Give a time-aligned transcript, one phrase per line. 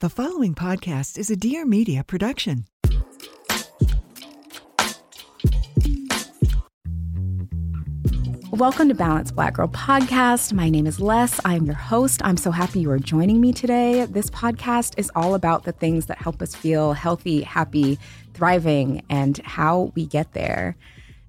[0.00, 2.66] The following podcast is a Dear Media production.
[8.52, 10.52] Welcome to Balanced Black Girl Podcast.
[10.52, 11.40] My name is Les.
[11.44, 12.20] I'm your host.
[12.24, 14.04] I'm so happy you are joining me today.
[14.04, 17.98] This podcast is all about the things that help us feel healthy, happy,
[18.34, 20.76] thriving, and how we get there.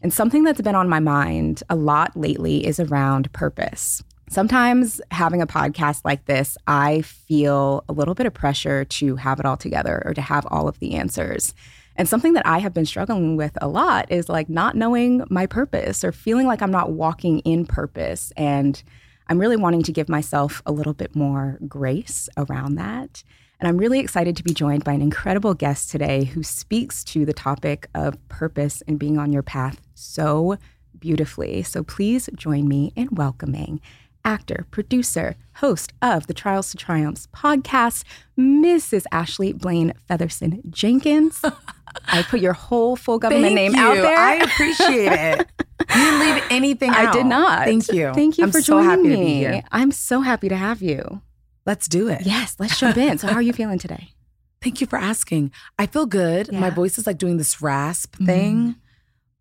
[0.03, 4.03] And something that's been on my mind a lot lately is around purpose.
[4.29, 9.39] Sometimes having a podcast like this, I feel a little bit of pressure to have
[9.39, 11.55] it all together or to have all of the answers.
[11.95, 15.47] And something that I have been struggling with a lot is like not knowing my
[15.47, 18.31] purpose or feeling like I'm not walking in purpose.
[18.37, 18.81] And
[19.29, 23.23] I'm really wanting to give myself a little bit more grace around that.
[23.59, 27.25] And I'm really excited to be joined by an incredible guest today who speaks to
[27.25, 30.59] the topic of purpose and being on your path so
[30.99, 31.63] beautifully.
[31.63, 33.81] So please join me in welcoming
[34.25, 38.03] actor, producer, host of the Trials to Triumphs podcast,
[38.37, 39.05] Mrs.
[39.11, 41.41] Ashley Blaine Featherson Jenkins.
[42.07, 43.81] I put your whole full government Thank name you.
[43.81, 44.17] out there.
[44.17, 45.47] I appreciate it.
[45.95, 47.13] You didn't leave anything I out.
[47.13, 47.63] did not.
[47.65, 48.11] Thank you.
[48.13, 49.09] Thank you I'm for so joining happy me.
[49.09, 49.63] to be here.
[49.71, 51.21] I'm so happy to have you.
[51.65, 52.25] Let's do it.
[52.27, 53.17] Yes, let's jump in.
[53.17, 54.09] So, how are you feeling today?
[54.61, 55.51] Thank you for asking.
[55.79, 56.51] I feel good.
[56.51, 58.25] My voice is like doing this rasp Mhm.
[58.25, 58.75] thing,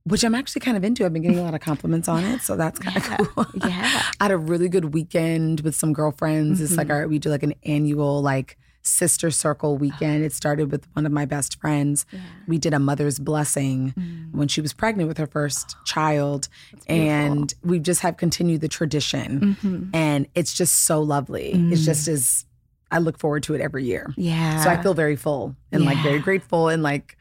[0.09, 1.05] which I'm actually kind of into.
[1.05, 3.17] I've been getting a lot of compliments on it, so that's kind Yeah.
[3.21, 3.47] of cool.
[3.69, 4.03] Yeah.
[4.21, 6.61] I had a really good weekend with some girlfriends.
[6.61, 6.95] It's like Mhm.
[6.95, 10.25] our we do like an annual like sister circle weekend.
[10.25, 12.07] It started with one of my best friends.
[12.11, 12.21] Yeah.
[12.47, 14.33] We did a mother's blessing Mm.
[14.33, 16.49] when she was pregnant with her first child,
[16.87, 19.57] and we just have continued the tradition.
[19.63, 19.91] Mhm.
[19.93, 21.51] and it's just so lovely.
[21.73, 22.47] It's just as
[22.91, 24.15] I look forward to it every year.
[24.17, 24.65] Yeah.
[24.65, 27.18] So I feel very full and like very grateful and like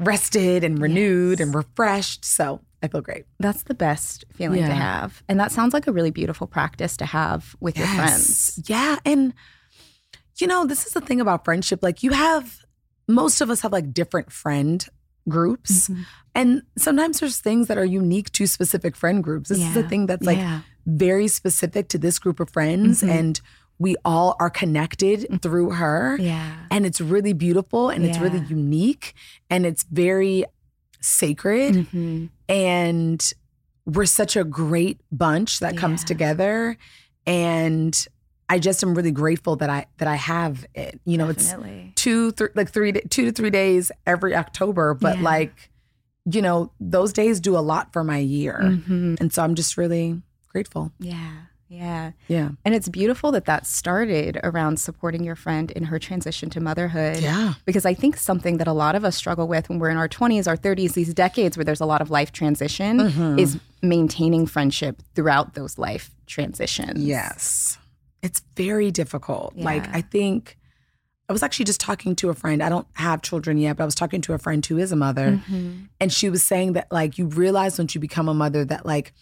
[0.00, 2.24] rested and renewed and refreshed.
[2.24, 3.26] So I feel great.
[3.38, 5.22] that's the best feeling to have.
[5.28, 8.58] And that sounds like a really beautiful practice to have with your friends.
[8.66, 8.96] Yeah.
[9.04, 9.34] And
[10.38, 11.80] you know, this is the thing about friendship.
[11.82, 12.60] Like you have
[13.06, 14.84] most of us have like different friend
[15.28, 15.88] groups.
[15.88, 16.04] Mhm.
[16.34, 19.50] And sometimes there's things that are unique to specific friend groups.
[19.50, 20.60] This is a thing that's like Yeah.
[20.86, 23.02] very specific to this group of friends.
[23.02, 23.10] Mhm.
[23.10, 23.40] And
[23.80, 26.16] we all are connected through her.
[26.20, 26.54] Yeah.
[26.70, 29.14] and it's really beautiful and it's really unique
[29.50, 30.44] and it's very
[31.00, 32.28] sacred Mhm.
[32.48, 33.32] and
[33.86, 36.76] we're such a great bunch that comes together
[37.26, 38.06] and
[38.48, 41.00] I just am really grateful that I that I have it.
[41.04, 41.92] You know, Definitely.
[41.92, 45.24] it's two th- like 3 2 to 3 days every October, but Yeah.
[45.24, 45.70] like
[46.30, 48.60] you know, those days do a lot for my year.
[48.62, 49.18] Mhm.
[49.20, 50.92] And so I'm just really grateful.
[51.00, 51.30] Yeah.
[51.70, 52.10] Yeah.
[52.26, 52.50] Yeah.
[52.64, 57.18] And it's beautiful that that started around supporting your friend in her transition to motherhood.
[57.20, 57.54] Yeah.
[57.64, 60.08] Because I think something that a lot of us struggle with when we're in our
[60.08, 63.38] 20s, our 30s, these decades where there's a lot of life transition Mm-hmm.
[63.38, 67.04] is maintaining friendship throughout those life transitions.
[67.04, 67.78] Yes.
[68.20, 69.56] It's very difficult.
[69.56, 70.58] Like, I think
[71.28, 72.62] I was actually just talking to a friend.
[72.64, 74.96] I don't have children yet, but I was talking to a friend who is a
[74.96, 75.40] mother.
[75.48, 75.88] Mhm.
[76.00, 79.12] And she was saying that, like, you realize once you become a mother that, like,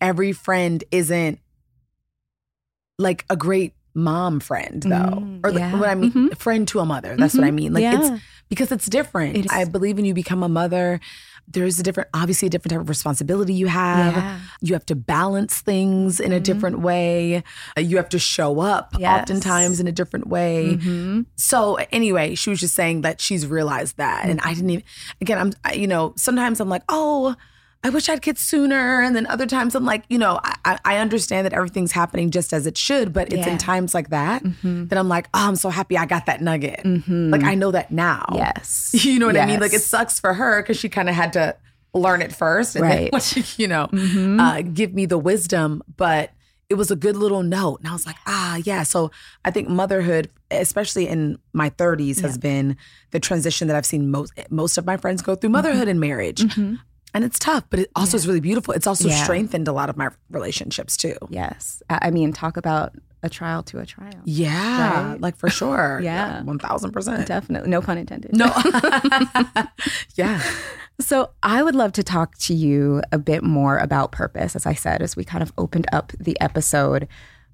[0.00, 1.40] every friend isn't
[2.98, 4.88] like a great mom friend, though.
[5.20, 5.78] Mm, or, like, yeah.
[5.78, 6.38] what I mean, Mhm.
[6.38, 7.16] friend to a mother.
[7.18, 7.54] That's what I Mhm.
[7.54, 7.72] mean.
[7.72, 7.98] Like, Yeah.
[8.14, 9.36] it's because it's different.
[9.36, 9.52] It.
[9.52, 11.00] I believe when you become a mother,
[11.48, 14.14] there's a different, obviously, a different type of responsibility you have.
[14.16, 14.38] Yeah.
[14.60, 16.42] You have to balance things in a Mhm.
[16.42, 17.42] different way.
[17.78, 19.20] You have to show up Yes.
[19.22, 20.76] oftentimes in a different way.
[20.80, 21.26] Mhm.
[21.36, 24.84] So anyway, she was just saying that she's realized that, and I didn't even.
[25.20, 27.34] Again, I'm, I, you know, sometimes I'm like, oh,
[27.86, 30.78] I wish I'd kids sooner, and then other times I'm like, you know, I- I,
[30.84, 33.52] I understand that everything's happening just as it should, but it's Yeah.
[33.52, 34.88] in times like that Mhm.
[34.88, 36.80] that I'm like, oh, I'm so happy I got that nugget.
[36.84, 37.30] Mhm.
[37.30, 38.24] Like I know that now.
[38.34, 38.90] Yes.
[39.04, 39.60] You know what I mean?
[39.60, 41.54] Like it sucks for her because she kind of had to
[41.94, 43.10] learn it first, and Right.
[43.34, 44.40] then, you know, Mhm.
[44.40, 45.80] uh, give me the wisdom.
[45.96, 46.30] But
[46.68, 47.78] it was a good little note.
[47.78, 48.82] And I was like, ah, yeah.
[48.82, 49.12] So
[49.44, 52.76] I think motherhood, especially in my 30s, has been
[53.12, 56.44] the transition that I've seen most most of my friends go through motherhood and marriage.
[57.16, 58.74] And it's tough, but it also is really beautiful.
[58.74, 59.22] It's also Yeah.
[59.22, 61.16] strengthened a lot of my relationships too.
[61.30, 61.82] Yes.
[61.88, 62.92] I mean, talk about
[63.22, 64.20] a trial to a trial.
[64.24, 65.20] Yeah, Right?
[65.22, 65.98] like for sure.
[66.04, 66.42] Yeah.
[66.60, 67.26] thousand percent.
[67.26, 67.70] Definitely.
[67.70, 68.36] No pun intended.
[68.36, 68.52] No.
[70.16, 70.42] yeah.
[71.00, 74.74] So, I would love to talk to you a bit more about purpose, as I
[74.74, 77.08] said, as we kind of opened up the episode.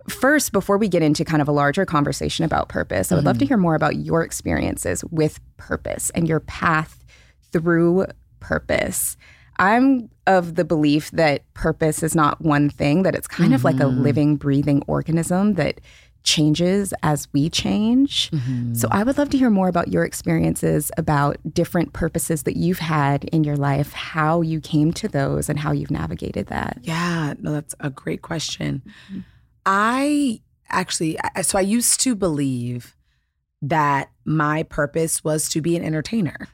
[0.08, 3.38] First, before we get into kind of a larger conversation about purpose, I would love
[3.38, 3.50] to mm-hmm.
[3.50, 7.04] hear more about your experiences with purpose and your path
[7.52, 8.06] through
[8.40, 9.16] purpose.
[9.62, 13.76] I'm of the belief that purpose is not one thing, that it's kind of like
[13.76, 14.02] a mm-hmm.
[14.02, 15.80] living, breathing organism that
[16.24, 18.28] changes as we change.
[18.32, 18.74] Mm-hmm.
[18.74, 22.80] So I would love to hear more about your experiences about different purposes that you've
[22.80, 26.78] had in your life, how you came to those and how you've navigated that.
[26.82, 28.82] Yeah, no, that's a great question.
[29.10, 29.20] Mm-hmm.
[29.64, 32.96] I actually, so I used to believe
[33.60, 36.48] that my purpose was to be an entertainer.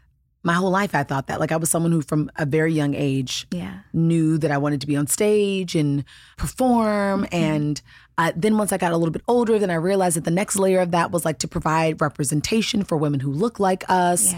[0.45, 1.41] My whole life, I thought that.
[1.41, 3.81] Like, I was someone who, from a very young age, Yeah.
[3.93, 6.05] knew that I wanted to be on stage and
[6.37, 7.27] perform.
[7.33, 7.81] And
[8.17, 10.57] uh, then once I got a little bit older, then I realized that the next
[10.57, 14.35] layer of that was like to provide representation for women who look like us.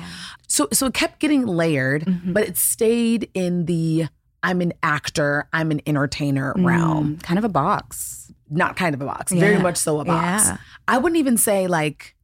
[0.48, 4.06] So so it kept getting layered, but it stayed in the
[4.42, 7.16] I'm an actor, I'm an entertainer realm.
[7.16, 8.32] Mm, kind of a box.
[8.50, 10.46] Not kind of a box, very much so a box.
[10.46, 10.56] Yeah.
[10.88, 12.16] I wouldn't even say like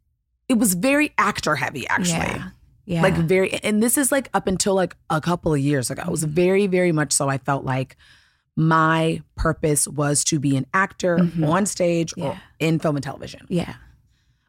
[0.48, 2.18] it was very actor heavy actually.
[2.18, 2.48] Yeah.
[2.86, 3.02] Yeah.
[3.02, 6.02] Like very and this is like up until like a couple of years ago.
[6.06, 7.96] It was very, very much so I felt like
[8.56, 13.46] my purpose was to be an actor on stage or in film and television.
[13.48, 13.74] yeah.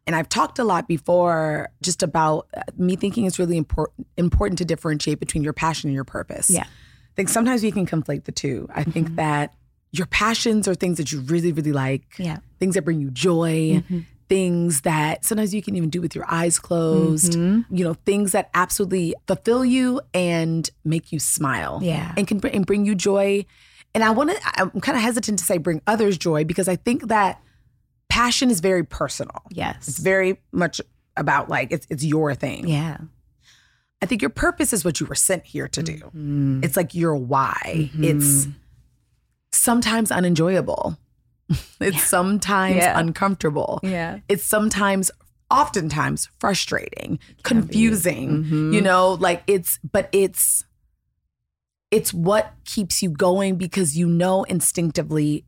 [0.06, 4.58] And I've talked a lot before just about uh, me thinking it's really important important
[4.60, 6.50] to differentiate between your passion and your purpose.
[6.50, 6.64] Yeah.
[6.64, 8.70] I think sometimes we can conflate the two.
[8.74, 9.16] I think Mm-hmm.
[9.16, 9.54] that
[9.92, 12.36] your passions are things that you really, really like, Yeah.
[12.36, 12.46] Mm-hmm.
[12.60, 13.84] things that bring you joy,
[14.30, 17.74] things that sometimes you can even do with your eyes closed, Mm-hmm.
[17.76, 21.80] you know, things that absolutely fulfill you and make you smile.
[21.82, 22.14] Yeah.
[22.18, 23.46] And can and bring you joy.
[23.96, 26.76] And I want to, I'm kind of hesitant to say bring others joy because I
[26.76, 27.42] think that
[28.10, 29.44] passion is very personal.
[29.50, 29.88] Yes.
[29.88, 30.82] It's very much
[31.16, 32.68] about like, it's, it's your thing.
[32.68, 32.98] Yeah.
[34.02, 35.98] I think your purpose is what you were sent here to do.
[35.98, 36.64] Mm-hmm.
[36.64, 37.90] It's like your why.
[37.96, 38.48] It's
[39.52, 40.98] sometimes unenjoyable.
[41.80, 43.00] it's sometimes Yeah.
[43.00, 43.80] uncomfortable.
[43.84, 44.20] Yeah.
[44.28, 45.12] It's sometimes,
[45.50, 48.44] oftentimes frustrating, confusing.
[48.44, 48.74] Mm-hmm.
[48.74, 50.64] You know, like it's, but it's,
[51.90, 55.46] it's what keeps you going because you know instinctively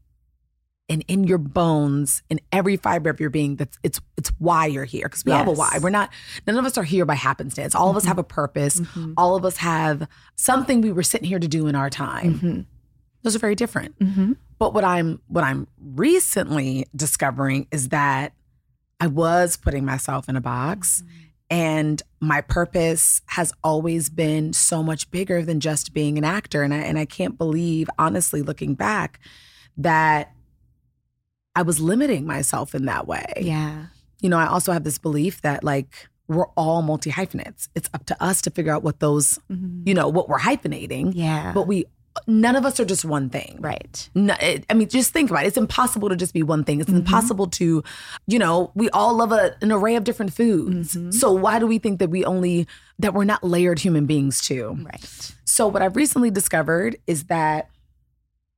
[0.90, 4.86] and in your bones, in every fiber of your being, that's it's it's why you're
[4.86, 5.06] here.
[5.06, 5.78] Because we all have a why.
[5.82, 6.10] We're not
[6.48, 7.76] none of us are here by happenstance.
[7.76, 8.08] All of us mm-hmm.
[8.10, 8.80] have a purpose.
[8.80, 9.14] Mm-hmm.
[9.16, 12.34] All of us have something we were sitting here to do in our time.
[12.34, 12.62] Mm-hmm.
[13.24, 13.98] Those are very different.
[14.00, 14.34] Mm-hmm.
[14.58, 18.34] But what I'm what I'm recently discovering is that
[19.00, 21.04] I was putting myself in a box
[21.50, 26.74] and my purpose has always been so much bigger than just being an actor and
[26.74, 29.20] I and I can't believe honestly looking back
[29.78, 30.34] that
[31.56, 33.26] I was limiting myself in that way.
[33.42, 33.88] Yeah.
[34.22, 37.70] You know, I also have this belief that like we're all multi hyphenates.
[37.76, 39.40] It's up to us to figure out what those,
[39.86, 41.14] you know, what we're hyphenating.
[41.16, 41.54] Yeah.
[41.54, 41.86] But we
[42.28, 43.58] none of us are just one thing.
[43.60, 44.10] right.
[44.16, 45.48] No, it, I mean, just think about it.
[45.48, 46.82] It's impossible to just be one thing.
[46.82, 47.84] It's impossible to,
[48.28, 50.98] you know, we all love a, an array of different foods.
[51.18, 52.68] So why do we think that we only
[52.98, 54.78] that we're not layered human beings too?
[54.84, 55.36] Right.
[55.46, 57.70] So what I've recently discovered is that,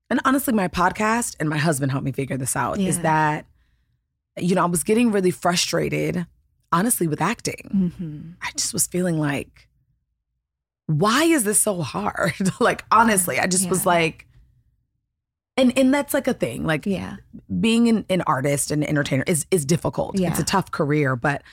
[0.10, 2.80] and honestly, my podcast and my husband helped me figure this out.
[2.80, 3.46] Is that,
[4.38, 6.26] you know, I was getting really frustrated,
[6.72, 7.70] honestly, with acting.
[7.74, 8.32] Mm-hmm.
[8.42, 9.70] I just was feeling like,
[11.00, 12.34] why is this so hard?
[12.60, 14.28] like honestly, I just was like,
[15.58, 16.66] and and that's like a thing.
[16.66, 17.18] Like Yeah.
[17.60, 20.18] being an, an artist and entertainer is is difficult.
[20.20, 20.30] Yeah.
[20.30, 21.44] It's a tough career, but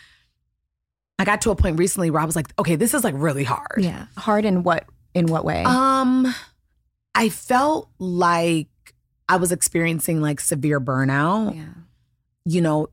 [1.19, 3.45] I got to a point recently where I was like, okay, this is like really
[3.45, 3.79] hard.
[3.79, 4.07] Yeah.
[4.17, 5.65] Hard in what in what way?
[5.65, 6.33] Um,
[7.15, 8.69] I felt like
[9.29, 11.57] I was experiencing like severe burnout.
[11.57, 11.67] yeah.
[12.45, 12.89] You know,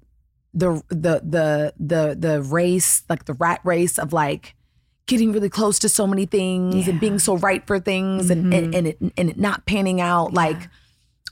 [0.53, 4.55] the the the the the race, like the rat race of like
[5.07, 8.67] getting really close to so many things and being so right for things and and
[8.67, 8.75] mm-hmm.
[8.75, 10.33] and it, and it not panning out.
[10.33, 10.69] Like,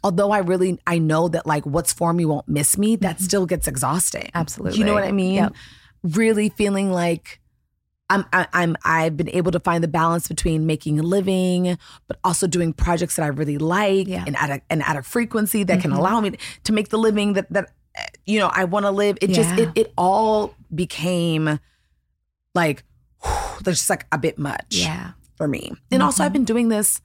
[0.03, 3.24] although I really I know that like what's for me won't miss me, that mm-hmm.
[3.24, 4.30] still gets exhausting.
[4.34, 4.80] Absolutely.
[4.80, 5.36] You know what I mean?
[5.36, 5.53] Yep.
[6.03, 7.39] Really feeling like
[8.10, 11.77] I'm I'm I've been able to find the balance between making a living,
[12.08, 14.24] but also doing projects that I really like Yeah.
[14.27, 16.00] and at a and at a frequency that can mm-hmm.
[16.00, 17.72] allow me to make the living that that
[18.25, 19.18] you know I want to live.
[19.22, 21.60] It just it it all became
[22.53, 22.84] like
[23.63, 25.12] there's just like a bit much Yeah.
[25.38, 25.72] for me.
[25.92, 27.01] And also I've been doing this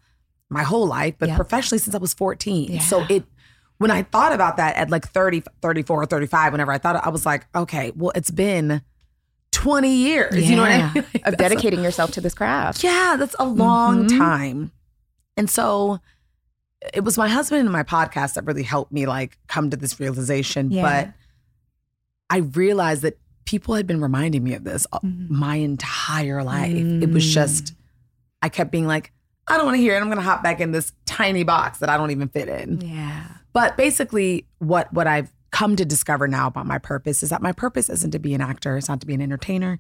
[0.51, 1.37] my whole life, but Yeah.
[1.37, 2.73] professionally since I was 14.
[2.73, 2.81] Yeah.
[2.81, 3.25] So it
[3.79, 7.11] when I thought about that at like 30, 34, 35, whenever I thought it, I
[7.11, 8.83] was like, okay, well, it's been
[9.53, 10.51] 20 years.
[10.51, 10.95] You know what I mean?
[10.95, 12.83] Like, of that's a- dedicating yourself to this craft.
[12.83, 14.19] yeah, that's a long Mhm.
[14.19, 14.73] time.
[15.37, 16.01] And so
[16.93, 20.01] it was my husband and my podcast that really helped me like come to this
[20.01, 20.73] realization.
[20.73, 20.83] Yeah.
[20.83, 21.13] But
[22.31, 23.17] I realized that
[23.49, 25.31] people had been reminding me of this Mhm.
[25.31, 26.75] my entire life.
[26.77, 27.73] It was just,
[28.43, 29.11] I kept being like,
[29.47, 30.01] I don't want to hear it.
[30.01, 32.83] I'm going to hop back in this tiny box that I don't even fit in.
[32.83, 33.27] Yeah.
[33.55, 37.53] But basically, what what I've come to discover now about my purpose is that my
[37.53, 39.79] purpose isn't to be an actor, it's not to be an entertainer,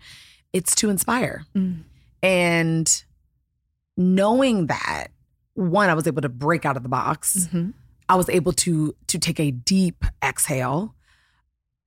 [0.55, 1.45] it's to inspire.
[1.55, 1.83] Mm.
[2.23, 3.05] And
[3.99, 5.09] knowing that,
[5.53, 7.49] one, I was able to break out of the box.
[7.53, 7.75] Mhm.
[8.09, 10.95] I was able to to take a deep exhale.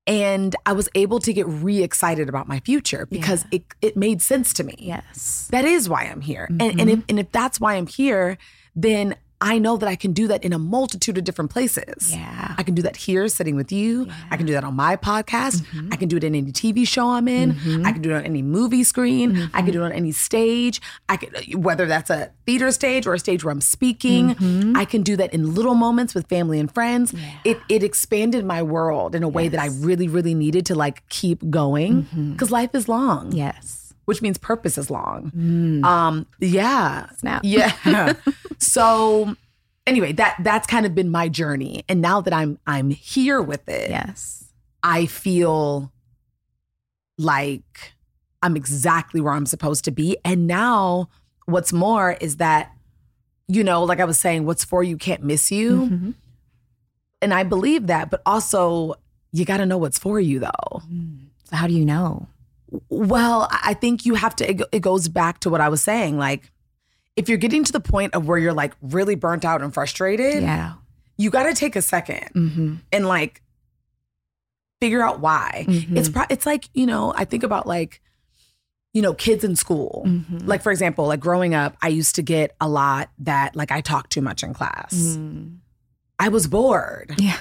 [0.08, 4.52] And I was able to get re-excited about my future because it it made sense
[4.54, 4.76] to me.
[4.80, 5.48] Yes.
[5.52, 6.48] That is why I'm here.
[6.50, 6.90] And, and mm-hmm.
[6.90, 8.38] if and if that's why I'm here,
[8.76, 12.14] then I know that I can do that in a multitude of different places.
[12.14, 12.54] Yeah.
[12.58, 14.08] I can do that here sitting with you.
[14.30, 15.62] I can do that on my podcast.
[15.62, 15.90] Mm-hmm.
[15.92, 17.54] I can do it in any TV show I'm in.
[17.54, 17.86] Mm-hmm.
[17.86, 19.50] I can do it on any movie screen.
[19.54, 19.84] I can do it mm-hmm.
[19.86, 20.80] on any stage.
[21.10, 24.76] I can whether that's a theater stage or a stage where I'm speaking.
[24.78, 27.14] I can do that in little moments with family and friends.
[27.44, 31.08] It it expanded my world in a way that I really really needed to like
[31.10, 33.81] keep going because life is long Yes.
[34.12, 35.32] Which means purpose is long.
[35.86, 37.10] Um, yeah.
[37.16, 37.44] Snap.
[37.46, 37.72] Yeah.
[38.58, 39.38] so
[39.88, 41.86] anyway, that that's kind of been my journey.
[41.88, 44.50] And now that I'm I'm here with it, Yes.
[44.84, 45.94] I feel
[47.18, 47.94] like
[48.44, 50.18] I'm exactly where I'm supposed to be.
[50.26, 51.08] And now
[51.46, 52.74] what's more is that,
[53.48, 55.88] you know, like I was saying, what's for you can't miss you.
[55.88, 56.14] Mhm.
[57.22, 58.96] And I believe that, but also
[59.32, 60.82] you gotta know what's for you though.
[61.46, 62.28] So how do you know?
[62.90, 66.18] Well, I think you have to, it it goes back to what I was saying.
[66.18, 66.52] Like,
[67.16, 70.42] if you're getting to the point of where you're like really burnt out and frustrated,
[70.44, 70.74] Yeah.
[71.18, 72.76] you got to take a 2nd Mm-hmm.
[72.94, 73.42] and like
[74.80, 75.66] figure out why.
[75.68, 78.02] It's pro- it's like, you know, I think about like,
[78.94, 80.04] you know, kids in school.
[80.08, 80.40] Mm-hmm.
[80.48, 83.82] Like, for example, like growing up, I used to get a lot that like I
[83.82, 85.18] talked too much in class.
[86.20, 87.14] I was bored.
[87.18, 87.38] Yeah.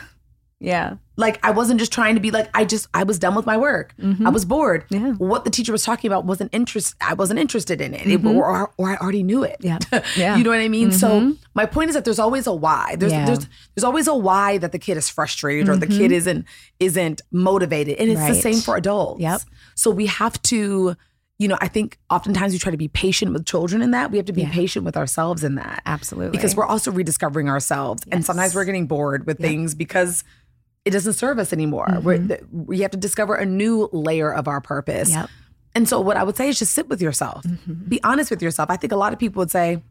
[0.60, 0.96] Yeah.
[1.16, 3.56] Like I wasn't just trying to be like I just I was done with my
[3.56, 3.94] work.
[3.98, 4.26] Mm-hmm.
[4.26, 4.86] I was bored.
[4.88, 5.06] Mm-hmm.
[5.06, 5.12] Yeah.
[5.14, 6.94] What the teacher was talking about wasn't interest.
[7.00, 8.36] I wasn't interested in it, It- mm-hmm.
[8.36, 9.56] or, or I already knew it.
[9.60, 9.78] Yeah.
[10.16, 10.36] Yeah.
[10.36, 10.92] you know what I mean.
[10.92, 11.30] So mm-hmm.
[11.54, 12.96] my point is that there's always a why.
[12.98, 13.24] There's Yeah.
[13.24, 16.44] there's there's always a why that the kid is frustrated or the kid isn't
[16.78, 19.20] isn't motivated, and it's the same for adults.
[19.22, 19.40] Yep.
[19.74, 20.94] So we have to.
[21.38, 24.10] You know, I think oftentimes we try to be patient with children in that.
[24.10, 24.52] We have to be Yeah.
[24.52, 26.32] patient with ourselves in that Absolutely.
[26.36, 30.22] because we're also rediscovering ourselves and sometimes we're getting bored with things because
[30.84, 32.64] it doesn't serve us anymore Mm-hmm.
[32.66, 35.26] we have to discover a new layer of our purpose Yep.
[35.26, 35.34] Mm-hmm.
[35.74, 37.44] and so what i would say is just sit with yourself
[37.88, 39.82] be honest with yourself i think a lot of people would say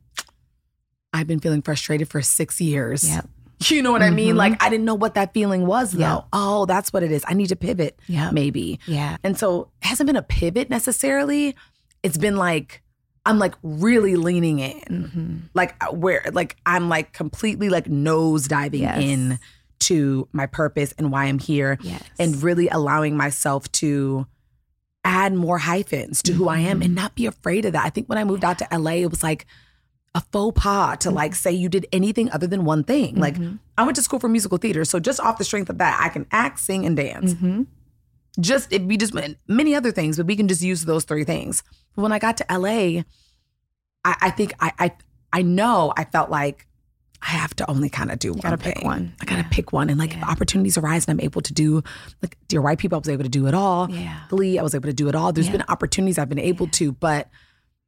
[1.13, 3.27] i've been feeling frustrated for six years Yep.
[3.65, 6.65] you know what i mean like i didn't know what that feeling was though oh
[6.65, 8.31] that's what it is i need to pivot Yeah.
[8.31, 9.17] maybe Yeah.
[9.24, 11.55] and so it hasn't been a pivot necessarily.
[12.03, 12.81] It's been like
[13.25, 14.79] I'm like really leaning in.
[14.89, 15.38] Mm-hmm.
[15.53, 19.03] Like uh, where like I'm like completely like nose diving Yes.
[19.03, 19.39] in
[19.81, 22.03] to my purpose and why I'm here Yes.
[22.19, 24.27] and really allowing myself to
[25.05, 26.81] add more hyphens to who I am Mm-hmm.
[26.86, 27.86] and not be afraid of that.
[27.86, 29.45] I think when I moved out to LA it was like
[30.15, 31.36] a faux pas to like Mm-hmm.
[31.38, 33.15] say you did anything other than one thing.
[33.15, 33.38] Like
[33.77, 36.09] I went to school for musical theater, so just off the strength of that, I
[36.09, 37.63] can act, sing, and dance Mm-hmm.
[38.39, 39.13] just if we just
[39.48, 41.63] many other things, but we can just use those three things.
[41.95, 43.03] But when I got to LA,
[44.03, 44.91] I, I think I, I
[45.31, 46.65] I know I felt like
[47.21, 49.13] I have to only kind of do one gotta pick one.
[49.21, 49.47] I gotta Yeah.
[49.51, 51.83] pick one, and like if opportunities arise, and I'm able to do
[52.21, 53.89] like Dear White People, I was able to do it all.
[53.91, 54.19] Yeah.
[54.29, 55.33] Glee, I was able to do it all.
[55.33, 55.53] There's Yeah.
[55.53, 57.29] been opportunities I've been able to, but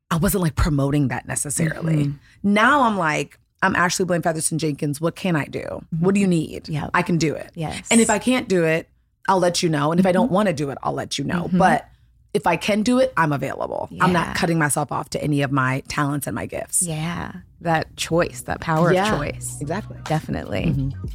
[0.09, 2.07] I wasn't like promoting that necessarily.
[2.07, 2.53] Mm-hmm.
[2.53, 3.37] Now I'm like.
[3.63, 4.99] I'm Ashley Blaine Featherson Jenkins.
[4.99, 5.85] What can I do?
[5.99, 6.63] What do you need?
[6.63, 6.87] Mm-hmm.
[6.95, 7.51] I can do it.
[7.53, 7.87] Yes.
[7.91, 8.89] And if I can't do it,
[9.29, 9.91] I'll let you know.
[9.91, 10.13] And if I Mm-hmm.
[10.17, 11.47] don't want to do it, I'll let you know.
[11.53, 11.87] But
[12.33, 13.89] if I can do it, I'm available.
[13.99, 16.81] I'm not cutting myself off to any of my talents and my gifts.
[16.81, 17.33] Yeah.
[17.61, 19.11] That choice, that power Yeah.
[19.13, 19.57] of choice.
[19.61, 19.97] Exactly.
[20.05, 20.65] Definitely.
[20.67, 21.07] Mm-hmm.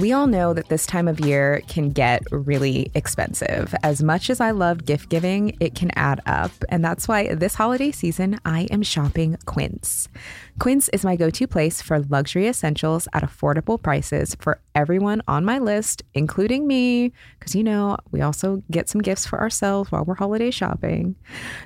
[0.00, 3.74] We all know that this time of year can get really expensive.
[3.82, 6.50] As much as I love gift giving, it can add up.
[6.68, 10.10] And that's why this holiday season, I am shopping Quince.
[10.58, 15.44] Quince is my go to place for luxury essentials at affordable prices for everyone on
[15.44, 20.04] my list, including me, because you know, we also get some gifts for ourselves while
[20.04, 21.14] we're holiday shopping.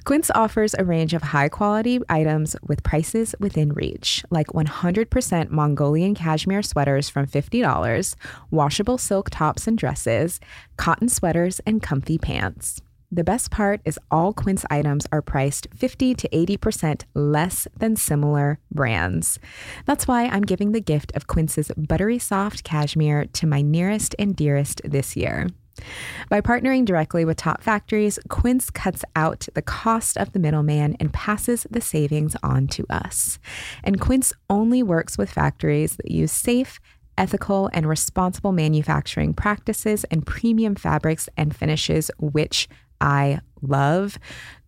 [0.05, 6.15] Quince offers a range of high quality items with prices within reach, like 100% Mongolian
[6.15, 8.15] cashmere sweaters from $50,
[8.51, 10.41] washable silk tops and dresses,
[10.77, 12.81] cotton sweaters, and comfy pants.
[13.13, 18.61] The best part is all Quince items are priced 50 to 80% less than similar
[18.71, 19.41] brands.
[19.85, 24.37] That's why I'm giving the gift of Quince's buttery soft cashmere to my nearest and
[24.37, 25.49] dearest this year.
[26.29, 31.13] By partnering directly with top factories, Quince cuts out the cost of the middleman and
[31.13, 33.39] passes the savings on to us.
[33.83, 36.79] And Quince only works with factories that use safe,
[37.21, 42.67] ethical, and responsible manufacturing practices and premium fabrics and finishes, which
[43.01, 44.19] I love.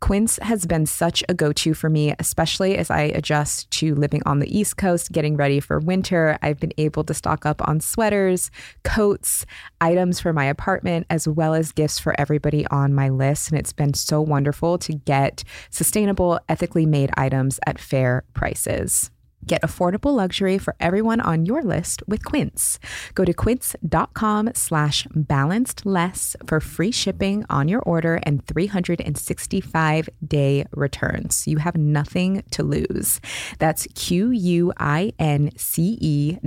[0.00, 4.23] Quince has been such a go to for me, especially as I adjust to living
[4.26, 6.38] on the East Coast, getting ready for winter.
[6.42, 8.50] I've been able to stock up on sweaters,
[8.85, 9.47] coats,
[9.80, 13.50] items for my apartment, as well as gifts for everybody on my list.
[13.50, 19.11] And it's been so wonderful to get sustainable, ethically made items at fair prices.
[19.44, 22.78] Get affordable luxury for everyone on your list with Quince.
[23.14, 30.64] Go to quince.com slash balanced less for free shipping on your order and 365 day
[30.72, 31.49] returns.
[31.49, 33.20] You have nothing to lose.
[33.58, 34.78] That's Q-U-I-N-C-E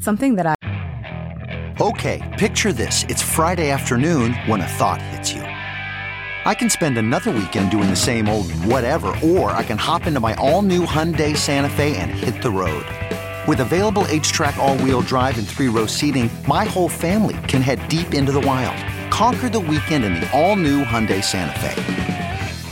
[0.00, 0.54] Something that I
[1.80, 3.04] Okay, picture this.
[3.08, 5.42] It's Friday afternoon when a thought hits you.
[5.42, 10.20] I can spend another weekend doing the same old whatever, or I can hop into
[10.20, 12.84] my all new Hyundai Santa Fe and hit the road.
[13.48, 17.62] With available H track, all wheel drive, and three row seating, my whole family can
[17.62, 18.78] head deep into the wild.
[19.10, 22.25] Conquer the weekend in the all new Hyundai Santa Fe.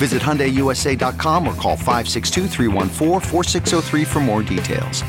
[0.00, 2.48] Visit HyundaiUSA.com or call 562
[4.06, 5.02] for more details.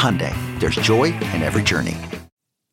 [0.00, 1.98] Hyundai, there's joy in every journey.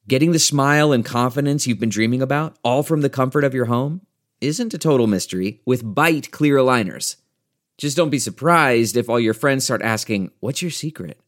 [0.08, 3.66] Getting the smile and confidence you've been dreaming about, all from the comfort of your
[3.66, 4.00] home,
[4.40, 7.18] isn't a total mystery with Byte clear aligners.
[7.78, 11.20] Just don't be surprised if all your friends start asking, What's your secret?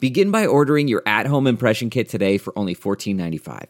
[0.00, 3.66] Begin by ordering your at home impression kit today for only $14.95.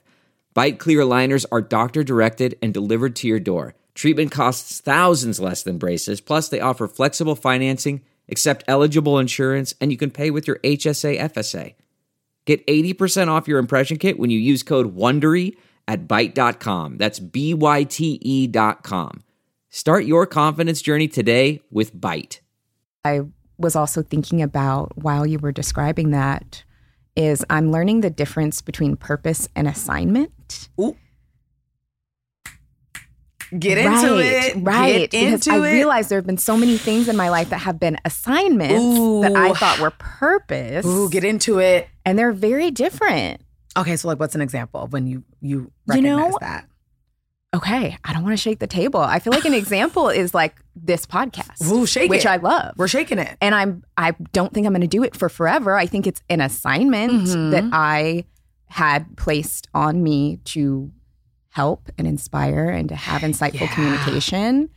[0.55, 3.75] Byte clear aligners are doctor directed and delivered to your door.
[3.99, 6.21] Treatment costs thousands less than braces.
[6.21, 11.19] Plus, they offer flexible financing, accept eligible insurance, and you can pay with your HSA
[11.19, 11.75] FSA.
[12.45, 15.57] Get 80% off your impression kit when you use code WONDERY
[15.89, 16.97] at Byte.com.
[16.97, 19.25] That's B-Y-T-E dot com.
[19.69, 22.39] Start your confidence journey today with Byte.
[23.05, 23.23] I
[23.59, 26.63] was also thinking about while you were describing that
[27.17, 30.69] is I'm learning the difference between purpose and assignment.
[30.81, 30.97] Ooh.
[33.57, 34.57] Get into right, it.
[34.59, 35.11] Right.
[35.11, 35.73] Get because I it.
[35.73, 38.75] realized there have been so many things in my life that have been assignments
[39.23, 40.85] that I thought were purpose.
[40.85, 41.89] Ooh, get into it.
[42.05, 43.41] and they're very different.
[43.77, 46.65] Okay, so like what's an example of when you you You know- recognize that?
[47.57, 49.01] Okay, I don't want to shake the table.
[49.01, 52.29] I feel like an example is like this podcast, Ooh, shake which it.
[52.29, 52.75] I love.
[52.77, 53.37] We're shaking it.
[53.41, 55.75] and I'm I don't think I'm going to do it for forever.
[55.77, 57.51] I think it's an assignment Mhm.
[57.53, 58.25] that I
[58.67, 60.91] had placed on me to
[61.59, 63.75] help and inspire and to have insightful Yeah.
[63.75, 64.69] communication.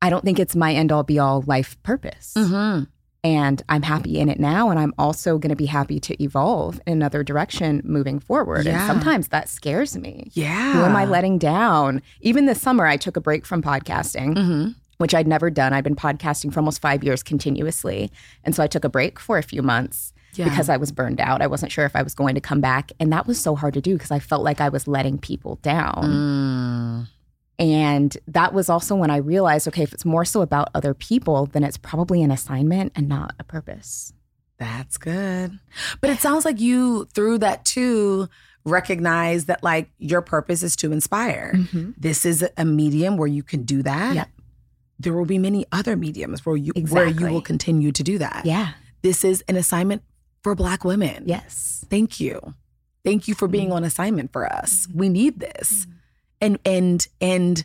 [0.00, 2.34] I don't think it's my end all be all life purpose.
[2.36, 2.84] Mm-hmm.
[3.24, 4.70] And I'm happy in it now.
[4.70, 8.66] And I'm also going to be happy to evolve in another direction moving forward.
[8.66, 8.78] Yeah.
[8.78, 10.28] And sometimes that scares me.
[10.32, 10.72] Yeah.
[10.72, 12.02] Who am I letting down?
[12.20, 14.70] Even this summer, I took a break from podcasting Mm-hmm.
[14.98, 15.72] which I'd never done.
[15.72, 18.10] I'd been podcasting for almost five years continuously.
[18.44, 20.48] And so I took a break for a few months Yeah.
[20.48, 21.42] because I was burned out.
[21.42, 22.92] I wasn't sure if I was going to come back.
[22.98, 25.56] And that was so hard to do because I felt like I was letting people
[25.56, 27.08] down.
[27.08, 27.08] Mm.
[27.58, 31.46] And that was also when I realized okay, if it's more so about other people,
[31.46, 34.12] then it's probably an assignment and not a purpose.
[34.58, 35.58] That's good.
[36.00, 38.28] But it sounds like you, through that too,
[38.64, 41.54] recognize that like your purpose is to inspire.
[41.96, 44.14] This is a medium where you can do that.
[44.14, 44.28] Yep.
[44.98, 48.46] There will be many other mediums where you where you will continue to do that.
[48.46, 48.72] Yeah.
[49.02, 50.02] This is an assignment
[50.42, 51.24] for black women.
[51.26, 51.84] Yes.
[51.88, 52.54] Thank you.
[53.04, 53.76] Thank you for being mm-hmm.
[53.76, 54.86] on assignment for us.
[54.86, 54.98] Mm-hmm.
[54.98, 55.86] We need this.
[55.86, 55.92] Mm-hmm.
[56.40, 57.64] And and and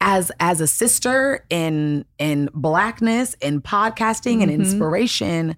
[0.00, 4.54] as as a sister in in blackness in podcasting and Mhm.
[4.54, 5.56] inspiration,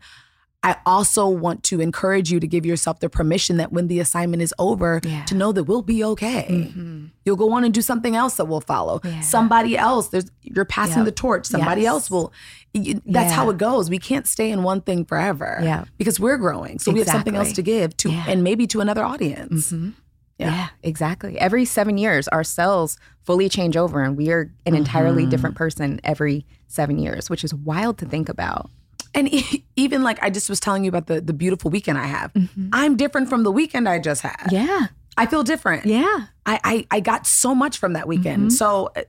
[0.64, 4.42] I also want to encourage you to give yourself the permission that when the assignment
[4.42, 5.24] is over, Yeah.
[5.26, 6.46] to know that we'll be okay.
[6.74, 7.10] Mhm.
[7.24, 9.00] You'll go on and do something else that will follow.
[9.04, 9.20] Yeah.
[9.20, 11.04] Somebody else, there's you're passing Yep.
[11.06, 11.46] the torch.
[11.46, 11.90] Somebody Yes.
[11.90, 12.32] else will.
[12.76, 13.88] you- that's how it goes.
[13.88, 15.60] We can't stay in one thing forever.
[15.62, 15.84] Yeah.
[15.96, 18.24] because we're growing, so we have something else to give to, Yeah.
[18.26, 19.70] and maybe to another audience.
[19.70, 19.92] Mhm.
[20.40, 20.50] Yeah.
[20.50, 20.66] Yeah.
[20.82, 21.38] exactly.
[21.38, 25.30] Every seven years, our cells fully change over, and we are an entirely Mm-hmm.
[25.30, 28.68] different person every seven years, which is wild to think about.
[29.14, 32.06] And e- even like I just was telling you about the the beautiful weekend I
[32.06, 32.32] have.
[32.32, 32.68] Mm-hmm.
[32.72, 34.48] I'm different from the weekend I just had.
[34.50, 35.86] Yeah, I feel different.
[35.86, 38.48] yeah, I, I I got so much from that weekend.
[38.48, 38.52] Mhm.
[38.52, 39.02] So uh,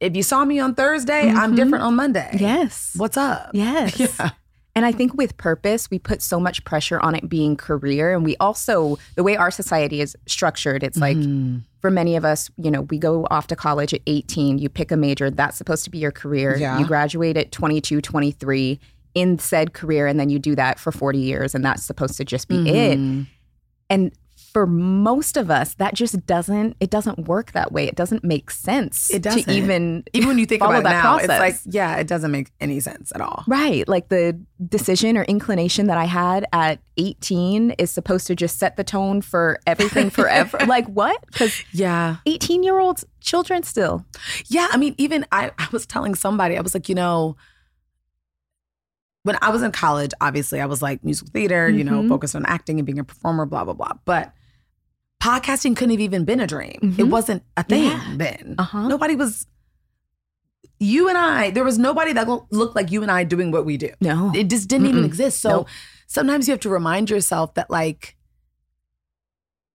[0.00, 1.56] if you saw me on Thursday, I'm Mhm.
[1.56, 2.36] different on Monday.
[2.40, 3.50] yes, What's up?
[3.54, 3.98] yes.
[4.18, 4.30] Yeah.
[4.76, 8.12] And I think with purpose, we put so much pressure on it being career.
[8.12, 11.58] And we also, the way our society is structured, it's like Mm-hmm.
[11.80, 14.90] for many of us, you know, we go off to college at 18, you pick
[14.90, 16.56] a major, that's supposed to be your career.
[16.56, 16.80] Yeah.
[16.80, 18.80] You graduate at 22, 23
[19.14, 22.24] in said career, and then you do that for 40 years, and that's supposed to
[22.24, 22.98] just be it.
[22.98, 23.26] Mhm.
[23.90, 24.12] And
[24.52, 27.88] for most of us, that just doesn't, it doesn't work that way.
[27.88, 29.44] It doesn't make sense It doesn't.
[29.44, 31.24] to even, Even when you think about it that now, process.
[31.52, 33.42] it's like, yeah, it doesn't make any sense at all.
[33.48, 33.86] Right.
[33.88, 38.76] Like the decision or inclination that I had at 18 is supposed to just set
[38.76, 40.58] the tone for everything forever.
[40.68, 41.18] like what?
[41.32, 42.16] Because Yeah.
[42.26, 44.04] 18 year olds, children still.
[44.46, 44.68] Yeah.
[44.70, 47.36] I mean, even I, I was telling somebody, I was like, you know,
[49.24, 52.08] when I was in college, obviously I was like musical theater, you know, Mhm.
[52.08, 53.92] focused on acting and being a performer, blah, blah, blah.
[54.04, 54.32] But
[55.20, 56.78] podcasting couldn't have even been a dream.
[56.82, 57.10] It Mhm.
[57.10, 58.14] wasn't a thing Yeah.
[58.16, 58.54] then.
[58.58, 58.86] Uh-huh.
[58.86, 59.46] Nobody was,
[60.78, 63.78] you and I, there was nobody that looked like you and I doing what we
[63.78, 63.90] do.
[64.02, 64.30] No.
[64.34, 65.06] It just didn't even Mm-mm.
[65.06, 65.40] exist.
[65.40, 65.68] So Nope.
[66.06, 68.16] sometimes you have to remind yourself that like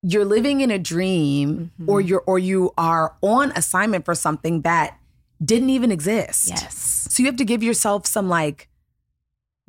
[0.03, 1.87] you're living in a dream Mhm.
[1.89, 4.95] or you're or you are on assignment for something that
[5.43, 6.49] didn't even exist.
[6.49, 7.07] yes.
[7.09, 8.69] So you have to give yourself some like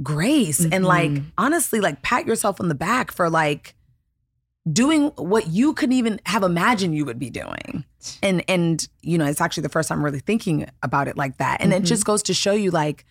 [0.02, 1.24] grace and like Mhm.
[1.36, 3.74] honestly like pat yourself on the back for like
[4.70, 7.84] doing what you couldn't even have imagined you would be doing.
[8.22, 11.60] And and you know, it's actually the first time really thinking about it like that.
[11.60, 11.86] And it Mhm.
[11.86, 13.04] just goes to show you like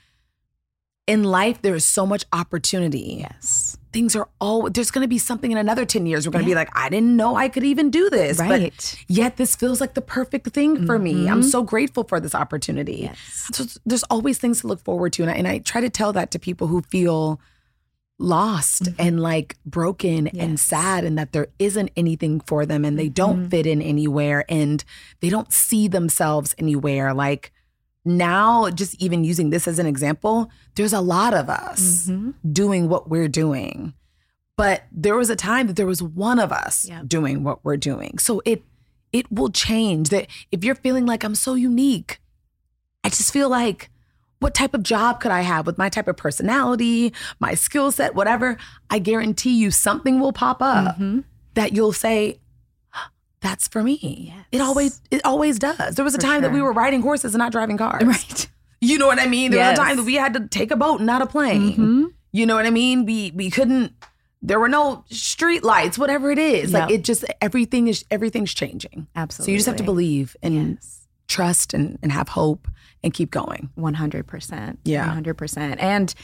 [1.09, 3.17] in life there is so much opportunity.
[3.27, 3.75] Yes.
[3.91, 6.49] Things are all there's going to be something in another 10 years we're going to
[6.49, 6.55] Yeah.
[6.55, 8.37] be like I didn't know I could even do this.
[8.37, 9.05] But Right.
[9.07, 11.27] yet this feels like the perfect thing for me.
[11.27, 11.51] I'm Mhm.
[11.51, 12.99] so grateful for this opportunity.
[13.09, 13.49] Yes.
[13.53, 15.23] So there's always things to look forward to.
[15.23, 17.39] And I, and I try to tell that to people who feel
[18.21, 20.55] lost and like broken and Mm-hmm.
[20.57, 23.51] Sad and that there isn't anything for them and they don't Mhm.
[23.51, 24.83] fit in anywhere and
[25.21, 27.13] they don't see themselves anywhere.
[27.13, 27.51] Like
[28.05, 32.33] now, just even using this as an example, there's a lot of us Mhm.
[32.51, 33.93] doing what we're doing.
[34.57, 37.07] But there was a time that there was one of us Yep.
[37.07, 38.17] doing what we're doing.
[38.19, 38.63] So it
[39.11, 40.09] it will change.
[40.09, 42.21] That if you're feeling like I'm so unique,
[43.03, 43.89] I just feel like
[44.39, 48.13] what type of job could I have with my type of personality, my skill set,
[48.13, 48.55] whatever?
[48.89, 51.23] I guarantee you something will pop up Mhm.
[51.55, 52.39] that you'll say,
[53.41, 54.33] that's for me.
[54.51, 55.95] It always it always does.
[55.95, 58.03] There was a For time that we were riding horses and not driving cars.
[58.05, 58.47] Right.
[58.81, 59.51] You know what I mean?
[59.51, 59.77] There was Yes.
[59.77, 61.73] a time that we had to take a boat not a plane.
[61.75, 62.13] Mhm.
[62.31, 63.05] You know what I mean?
[63.05, 63.91] We we couldn't.
[64.41, 66.71] There were no street lights, whatever it is.
[66.71, 69.07] Like it just everything is everything's changing.
[69.17, 69.45] Absolutely.
[69.45, 71.07] So you just have to believe and Yes.
[71.27, 72.69] trust and, and have hope
[73.03, 73.69] and keep going.
[73.77, 74.77] 100%.
[74.85, 75.05] Yeah.
[75.13, 75.75] 100%.
[75.81, 76.15] And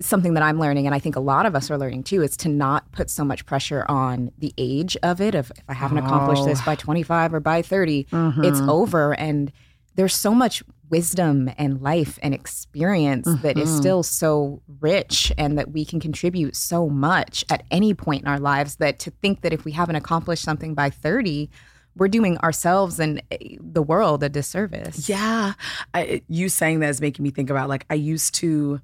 [0.00, 2.36] something that I'm learning, and I think a lot of us are learning too, is
[2.38, 5.34] to not put so much pressure on the age of it.
[5.34, 6.66] Of if I haven't accomplished this Oh.
[6.66, 8.68] by 25 or by 30, it's Mm-hmm.
[8.70, 9.12] over.
[9.18, 9.52] And
[9.94, 13.76] there's so much wisdom and life and experience that is Mhm.
[13.78, 18.38] still so rich and that we can contribute so much at any point in our
[18.40, 21.48] lives that to think that if we haven't accomplished something by 30,
[21.96, 25.08] we're doing ourselves and eh, the world a disservice.
[25.08, 25.52] Yeah.
[25.94, 28.80] I, you saying that is making me think about like I used to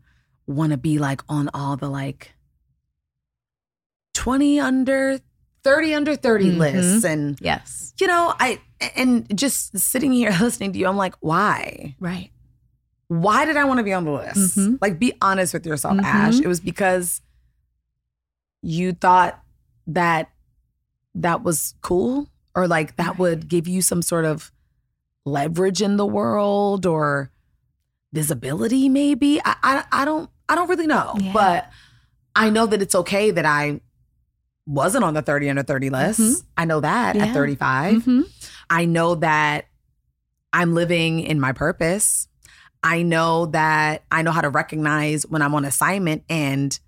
[0.48, 2.34] want to be like on all the like
[4.14, 5.18] 20 under
[5.62, 6.58] 30 under 30 Mhm.
[6.58, 7.92] lists and Yes.
[8.00, 8.60] you know, I
[8.96, 11.94] and just sitting here listening to you, I'm like, why?
[12.00, 12.30] Right.
[13.08, 14.56] Why did I want to be on the list?
[14.58, 14.78] Mhm.
[14.80, 16.04] Like, be honest with yourself, Mhm.
[16.04, 16.38] Ash.
[16.40, 17.20] It was because
[18.62, 19.42] you thought
[19.86, 20.30] that
[21.14, 23.18] that was cool, or like that Right.
[23.18, 24.52] would give you some sort of
[25.24, 27.30] leverage in the world or
[28.12, 29.40] visibility, maybe.
[29.44, 31.32] I I, I don't I don't really know, Yeah.
[31.32, 31.70] but
[32.34, 33.80] I know that it's okay that I
[34.66, 36.20] wasn't on the 30 under 30 list.
[36.20, 36.42] Mhm.
[36.56, 37.26] I know that Yeah.
[37.26, 38.04] at 35.
[38.04, 38.24] Mhm.
[38.70, 39.64] I know that
[40.52, 42.28] I'm living in my purpose.
[42.82, 46.78] I know that I know how to recognize when I'm on assignment and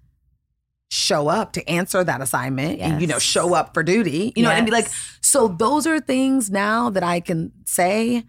[0.92, 4.32] show up to answer that assignment and you know show up for duty.
[4.34, 4.72] You know what I mean?
[4.72, 4.88] Like
[5.20, 8.24] so those are things now that I can say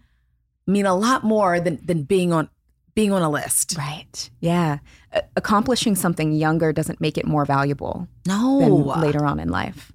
[0.66, 2.48] mean a lot more than than being on
[2.94, 3.74] being on a list.
[3.78, 4.30] Right.
[4.40, 4.78] Yeah.
[5.12, 8.58] A- accomplishing something younger doesn't make it more valuable No.
[9.00, 9.92] later on in life.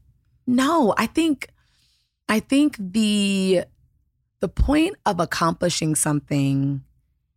[0.48, 1.50] No, I think
[2.30, 3.64] I think the
[4.40, 6.84] the point of accomplishing something,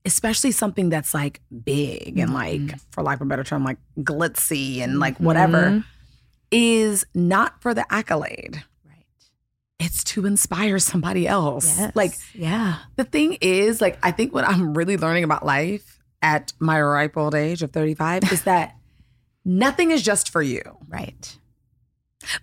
[0.05, 4.79] especially something that's like big and like, for lack of a better term, like glitzy
[4.81, 5.85] and like whatever, Mhm.
[6.51, 8.63] is not for the accolade.
[9.81, 11.79] It's to inspire somebody else.
[11.79, 11.97] Yes.
[11.97, 12.77] Like yeah.
[12.97, 17.17] the thing is, like, I think what I'm really learning about life at my ripe
[17.17, 18.77] old age of 35 is that
[19.45, 20.61] nothing is just for you.
[20.87, 21.37] Right.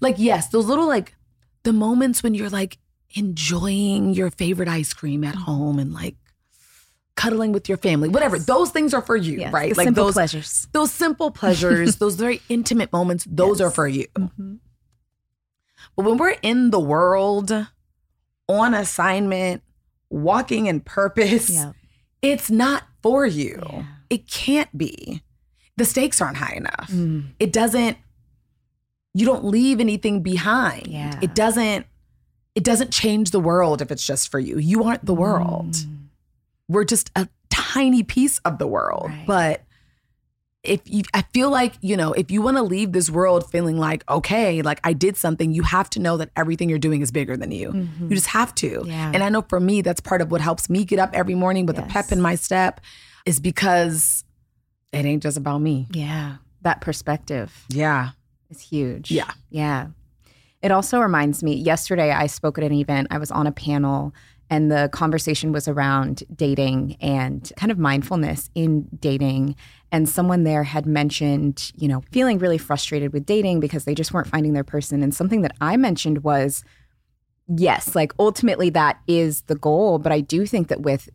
[0.02, 1.15] Like, yes, those little like
[1.63, 2.80] the moments when you're like
[3.15, 6.15] enjoying your favorite ice cream at home and like
[7.15, 8.38] cuddling with your family, whatever.
[8.39, 9.76] Those things are for you, Yes, right?
[9.78, 10.67] like those pleasures.
[10.71, 14.06] those simple pleasures, those very intimate moments, those are for you.
[14.17, 14.60] Mhm.
[15.97, 17.51] But when we're in the world,
[18.47, 19.62] on assignment,
[20.10, 21.73] walking in purpose, Yeah.
[22.21, 23.60] it's not for you.
[23.69, 23.83] Yeah.
[24.10, 25.21] It can't be.
[25.75, 26.89] The stakes aren't high enough.
[26.89, 27.31] Mm.
[27.39, 27.97] It doesn't
[29.13, 30.86] you don't leave anything behind.
[30.88, 31.19] Yeah.
[31.21, 31.86] It doesn't
[32.55, 34.57] it doesn't change the world if it's just for you.
[34.60, 35.73] You aren't the world.
[35.73, 35.97] Mm.
[36.69, 39.07] We're just a tiny piece of the world.
[39.10, 39.25] Right.
[39.27, 39.63] But
[40.67, 43.77] if you I feel like, you know, if you want to leave this world feeling
[43.77, 47.12] like, okay, like I did something, you have to know that everything you're doing is
[47.12, 47.71] bigger than you.
[47.71, 48.01] Mhm.
[48.10, 48.84] You just have to.
[48.86, 49.12] Yeah.
[49.13, 51.65] And I know for me, that's part of what helps me get up every morning
[51.65, 52.82] with a pep in my step
[53.25, 54.23] is because
[54.93, 55.88] it ain't just about me.
[55.91, 56.38] Yeah.
[56.62, 58.10] That perspective Yeah.
[58.49, 59.12] is huge.
[59.12, 59.32] Yeah.
[59.49, 59.88] Yeah.
[60.62, 64.13] It also reminds me, yesterday I spoke at an event, I was on a panel,
[64.49, 69.55] and the conversation was around dating and kind of mindfulness in dating.
[69.91, 74.13] And someone there had mentioned, you know, feeling really frustrated with dating because they just
[74.13, 75.03] weren't finding their person.
[75.03, 76.63] And something that I mentioned was,
[77.47, 79.99] yes, like ultimately that is the goal.
[79.99, 81.10] But I do think that with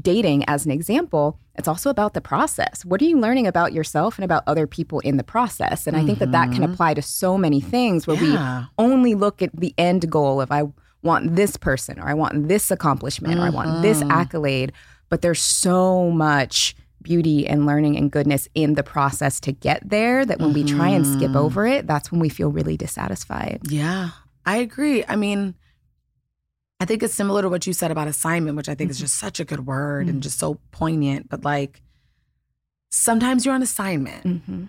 [0.00, 2.84] dating as an example, it's also about the process.
[2.84, 5.86] What are you learning about yourself and about other people in the process?
[5.86, 6.72] And I think that that can mm-hmm.
[6.72, 8.60] apply to so many things where Yeah.
[8.60, 10.64] we only look at the end goal of I
[11.04, 14.10] want this person or I want this accomplishment or I want this mm-hmm.
[14.10, 14.72] accolade.
[15.10, 20.24] But there's so much beauty and learning and goodness in the process to get there
[20.24, 21.36] that when we try and skip mm-hmm.
[21.36, 23.60] over it, that's when we feel really dissatisfied.
[23.68, 24.10] Yeah,
[24.44, 25.04] I agree.
[25.06, 25.54] I mean,
[26.80, 29.04] I think it's similar to what you said about assignment, which I think is mm-hmm.
[29.04, 31.28] just such a good word and just so poignant.
[31.28, 31.82] But like,
[32.90, 34.24] sometimes you're on assignment.
[34.24, 34.64] Mm-hmm.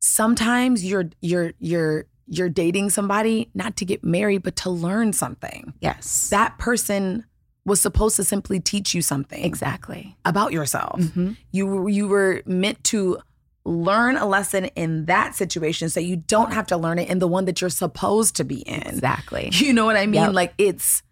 [0.00, 5.74] Sometimes you're you're you're you're dating somebody not to get married, but to learn something.
[5.80, 6.28] Yes.
[6.30, 7.24] That person
[7.66, 10.16] was supposed to simply teach you something exactly.
[10.24, 10.98] about yourself.
[11.00, 11.36] Mhm.
[11.52, 13.18] You you were meant to
[13.66, 17.28] learn a lesson in that situation so you don't have to learn it in the
[17.28, 18.82] one that you're supposed to be in.
[18.86, 19.50] Exactly.
[19.52, 20.22] You know what I mean?
[20.22, 20.32] Yep.
[20.32, 21.02] Like it's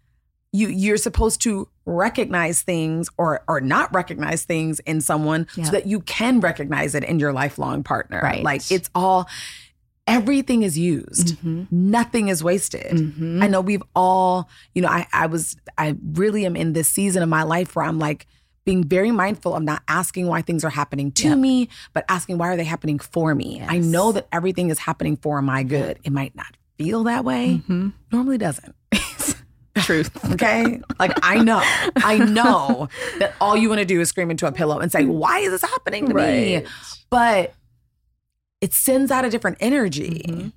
[0.51, 5.65] you you're supposed to recognize things or or not recognize things in someone Yep.
[5.65, 8.19] so that you can recognize it in your lifelong partner.
[8.23, 8.43] Right.
[8.43, 9.27] Like it's all
[10.09, 11.37] everything is used.
[11.43, 11.67] Mhm.
[11.71, 12.91] Nothing is wasted.
[12.91, 13.43] Mhm.
[13.43, 17.23] I know we've all, you know, I I was I really am in this season
[17.23, 18.25] of my life where I'm like
[18.65, 21.37] being very mindful of not asking why things are happening to Yep.
[21.37, 23.63] me, but asking why are they happening for me.
[23.67, 25.97] I know that everything is happening for my good.
[26.03, 27.61] It might not feel that way.
[27.69, 27.93] Mhm.
[28.11, 28.75] Normally doesn't.
[29.75, 30.11] Truth.
[30.33, 30.81] Okay?
[30.99, 31.61] like I know.
[31.97, 35.05] I know that all you want to do is scream into a pillow and say,
[35.05, 36.63] "Why is this happening to me?"
[37.09, 37.53] But
[38.61, 40.25] it sends out a different energy.
[40.27, 40.53] Mhm.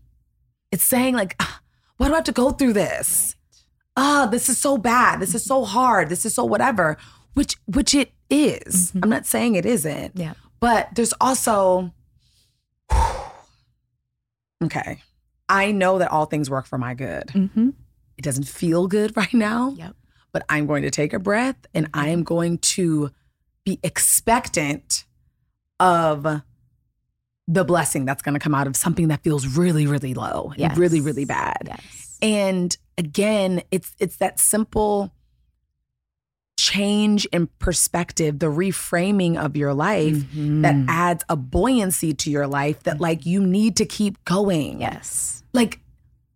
[0.70, 1.60] It's saying like, "Ah,
[1.96, 3.36] "Why do I have to go through this?"
[3.94, 5.20] ah, this is so bad.
[5.20, 6.08] This is so hard.
[6.08, 6.96] This is so whatever,
[7.34, 8.90] which which it is.
[9.02, 10.16] I'm not saying it isn't.
[10.16, 10.32] Yeah.
[10.60, 11.92] But there's also
[14.64, 15.02] Okay.
[15.48, 17.26] I know that all things work for my good.
[17.28, 17.70] Mm-hmm.
[18.16, 19.74] It doesn't feel good right now.
[19.76, 19.94] Yep.
[20.32, 23.10] But I'm going to take a breath and I am going to
[23.64, 25.04] be expectant
[25.78, 26.42] of
[27.48, 30.70] the blessing that's going to come out of something that feels really really low Yes.
[30.70, 31.58] and really really bad.
[31.66, 32.18] Yes.
[32.22, 35.12] And again, it's it's that simple
[36.56, 40.84] change in perspective, the reframing of your life that Mhm.
[40.88, 44.80] adds a buoyancy to your life that like you need to keep going.
[44.80, 45.42] Yes.
[45.52, 45.80] Like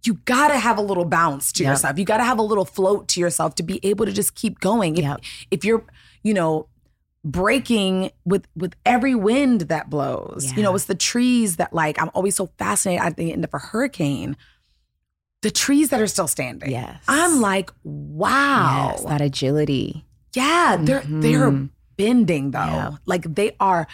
[0.04, 1.70] you got to have a little bounce to Yep.
[1.72, 1.98] yourself.
[1.98, 4.58] You got to have a little float to yourself to be able to just keep
[4.60, 4.96] going.
[4.96, 5.20] If, Yep.
[5.50, 5.84] if you're,
[6.22, 6.68] you know,
[7.26, 10.52] breaking with with every wind that blows.
[10.56, 13.52] You know, it's the trees that like I'm always so fascinated at the end of
[13.52, 14.36] a hurricane.
[15.42, 16.70] The trees that are still standing.
[16.70, 17.02] Yes.
[17.08, 18.92] I'm like, wow.
[18.92, 20.04] Yes, that agility.
[20.34, 21.70] Yeah, they're they're Mhm.
[21.96, 22.58] bending though.
[22.60, 22.90] Yeah.
[23.06, 23.86] Like they are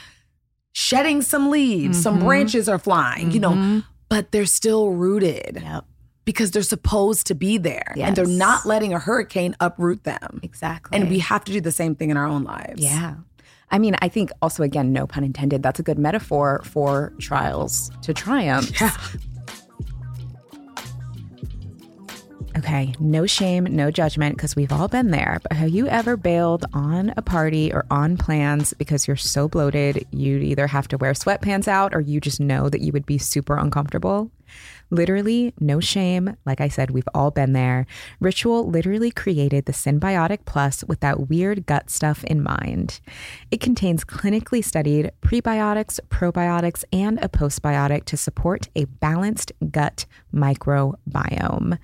[0.73, 2.25] shedding some leaves, some Mhm.
[2.25, 3.85] branches are flying, you know, Mhm.
[4.09, 5.85] but they're still rooted Yep.
[6.25, 7.95] Because they're supposed to be there.
[7.97, 10.41] And they're not letting a hurricane uproot them.
[10.43, 10.99] Exactly.
[10.99, 12.83] And we have to do the same thing in our own lives.
[12.83, 13.15] Yeah.
[13.71, 17.91] I mean, I think also, again, no pun intended, that's a good metaphor for trials
[18.03, 18.81] to triumphs.
[18.81, 18.97] Yeah.
[22.57, 25.41] Okay, no shame, no judgment, because we've all been there.
[25.43, 30.07] But have you ever bailed on a party or on plans because you're so bloated
[30.11, 33.17] you'd either have to wear sweatpants out or you just know that you would be
[33.17, 34.31] super uncomfortable?
[34.91, 36.37] Literally, no shame.
[36.45, 37.87] Like I said, we've all been there.
[38.21, 43.01] Ritual literally created the Synbiotic Plus with that weird gut stuff in mind.
[43.51, 51.79] It contains clinically studied prebiotics, probiotics, and a postbiotic to support a balanced gut microbiome.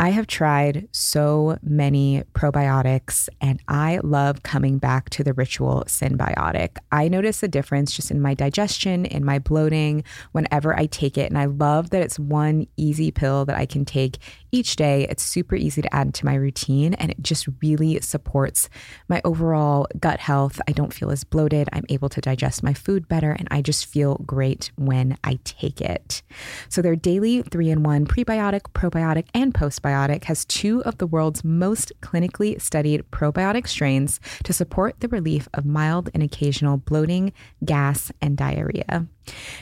[0.00, 6.78] I have tried so many probiotics and I love coming back to the ritual Synbiotic.
[6.90, 11.30] I notice a difference just in my digestion, in my bloating whenever I take it.
[11.30, 14.16] And I love that it's one easy pill that I can take
[14.52, 15.06] each day.
[15.10, 18.70] It's super easy to add to my routine and it just really supports
[19.06, 20.62] my overall gut health.
[20.66, 21.68] I don't feel as bloated.
[21.74, 25.82] I'm able to digest my food better and I just feel great when I take
[25.82, 26.22] it.
[26.70, 29.89] So their daily three in one prebiotic, probiotic, and postbiotic
[30.24, 35.64] has two of the world's most clinically studied probiotic strains to support the relief of
[35.64, 37.32] mild and occasional bloating,
[37.64, 39.06] gas, and diarrhea.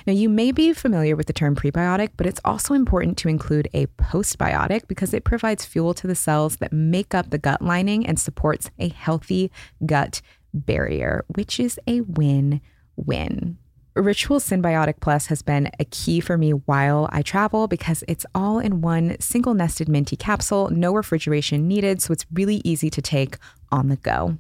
[0.06, 3.68] Now, you may be familiar with the term prebiotic, but it's also important to include
[3.74, 8.06] a postbiotic because it provides fuel to the cells that make up the gut lining
[8.06, 9.50] and supports a healthy
[9.84, 10.22] gut
[10.54, 12.60] barrier, which is a win
[12.96, 13.58] win.
[14.00, 18.60] Ritual Synbiotic Plus has been a key for me while I travel because it's all
[18.60, 23.38] in one single nested minty capsule, no refrigeration needed, so it's really easy to take
[23.72, 24.38] on the go.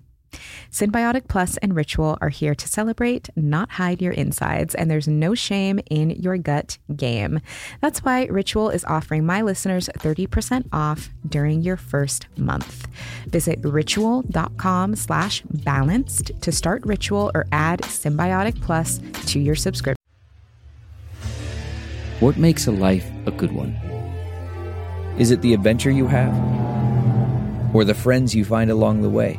[0.70, 5.34] Synbiotic Plus and Ritual are here to celebrate, not hide your insides, and there's no
[5.34, 7.40] shame in your gut game.
[7.80, 12.86] That's why Ritual is offering my listeners 30% off during your first month.
[13.26, 19.96] Visit ritual.com slash balanced to start Ritual or add Synbiotic Plus to your subscription.
[22.20, 23.72] What makes a life a good one?
[25.18, 26.34] Is it the adventure you have?
[27.74, 29.38] Or the friends you find along the way?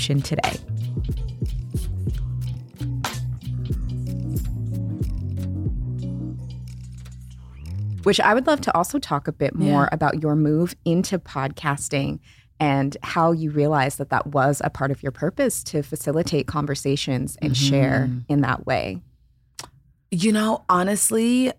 [0.00, 0.58] Today.
[8.04, 9.88] Which I would love to also talk a bit more Yeah.
[9.92, 12.18] about your move into podcasting
[12.58, 17.36] and how you realized that that was a part of your purpose to facilitate conversations
[17.42, 19.02] and share in that way.
[20.10, 21.52] You know, honestly,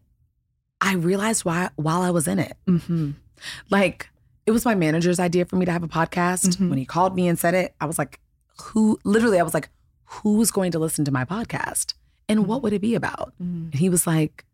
[0.82, 2.58] I realized why while I was in it.
[2.68, 3.12] Mm-hmm.
[3.70, 4.10] Like,
[4.46, 6.58] it was my manager's idea for me to have a podcast.
[6.58, 6.70] Mhm.
[6.70, 8.20] When he called me and said it, I was like,
[8.62, 9.70] who literally, I was like,
[10.06, 11.94] who's going to listen to my podcast?
[12.28, 13.34] And what would it be about?
[13.40, 14.46] And he was like,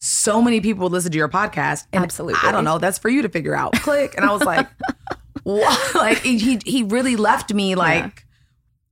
[0.00, 1.86] so many people listen to your podcast.
[1.92, 2.40] And Absolutely.
[2.42, 2.78] I don't know.
[2.78, 3.72] That's for you to figure out.
[3.74, 4.14] Click.
[4.16, 4.68] And I was like,
[5.42, 5.94] what?
[5.94, 8.26] Like he he really left me like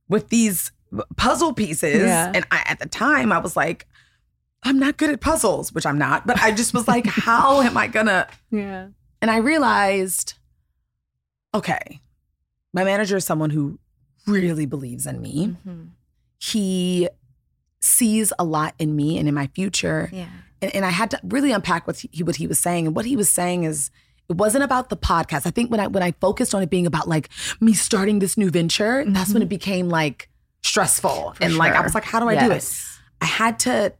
[0.09, 0.71] with these
[1.17, 2.01] puzzle pieces.
[2.01, 2.31] Yeah.
[2.33, 3.87] And I at the time I was like,
[4.63, 7.77] I'm not good at puzzles, which I'm not, but I just was like, how am
[7.77, 8.87] I gonna Yeah.
[9.23, 10.33] And I realized,
[11.55, 12.01] okay,
[12.73, 13.79] my manager is someone who
[14.27, 15.47] really believes in me.
[15.47, 15.83] Mm-hmm.
[16.39, 17.07] He
[17.79, 20.09] sees a lot in me and in my future.
[20.11, 20.27] Yeah.
[20.61, 22.85] And, and I had to really unpack what he, what he was saying.
[22.85, 23.91] And what he was saying is,
[24.27, 25.47] it wasn't about the podcast.
[25.47, 27.29] I think when I when I focused on it being about like
[27.61, 30.29] me starting this new venture, that's when it became like
[30.63, 31.35] stressful.
[31.39, 32.69] and like I was like, how do I do it?
[33.21, 33.93] I had to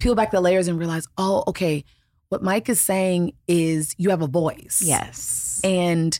[0.00, 1.84] peel back the layers and realize, oh, okay,
[2.28, 4.82] what Mike is saying is you have a voice.
[4.84, 5.60] Yes.
[5.64, 6.18] And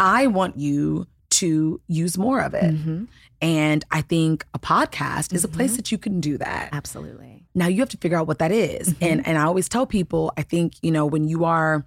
[0.00, 2.74] I want you to use more of it.
[2.74, 3.08] Mhm.
[3.40, 5.76] And I think a podcast is a place Mhm.
[5.76, 6.70] that you can do that.
[6.72, 7.46] Absolutely.
[7.54, 8.90] Now you have to figure out what that is.
[8.90, 8.96] Mhm.
[9.00, 11.86] And and I always tell people, I think, you know, when you are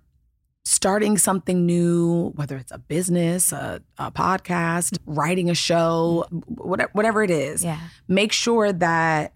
[0.63, 7.21] starting something new, whether it's a business, a, a podcast, writing a show, whatever, whatever
[7.23, 7.79] it is, Yeah.
[8.07, 9.33] make sure that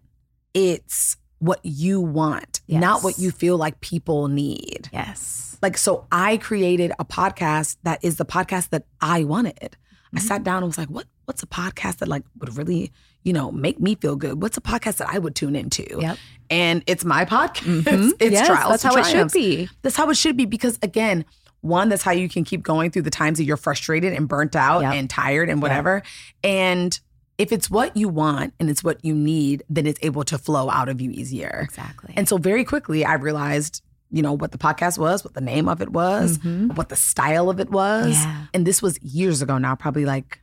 [0.55, 4.89] it's what you want, not what you feel like people need.
[4.93, 5.57] Yes.
[5.61, 9.75] Like, so I created a podcast that is the podcast that I wanted.
[10.13, 10.27] I Mm-hmm.
[10.27, 12.91] sat down and was like, what, what's a podcast that like would really,
[13.23, 14.41] you know, make me feel good?
[14.41, 15.85] What's a podcast that I would tune into?
[15.99, 16.17] Yep.
[16.49, 17.83] And it's my podcast.
[17.83, 18.11] Mhm.
[18.19, 18.69] It's Yes, trials.
[18.71, 19.69] that's how it should be.
[19.83, 21.25] That's how it should be because again,
[21.61, 24.55] one, that's how you can keep going through the times that you're frustrated and burnt
[24.55, 24.93] out Yep.
[24.95, 26.01] and tired and whatever.
[26.43, 26.97] And
[27.39, 30.69] if it's what you want and it's what you need, then it's able to flow
[30.69, 31.61] out of you easier.
[31.63, 32.13] Exactly.
[32.15, 33.81] And so very quickly I realized,
[34.11, 36.75] you know, what the podcast was, what the name of it was, Mhm.
[36.75, 38.11] what the style of it was.
[38.11, 38.45] Yeah.
[38.53, 40.41] And this was years ago now, probably like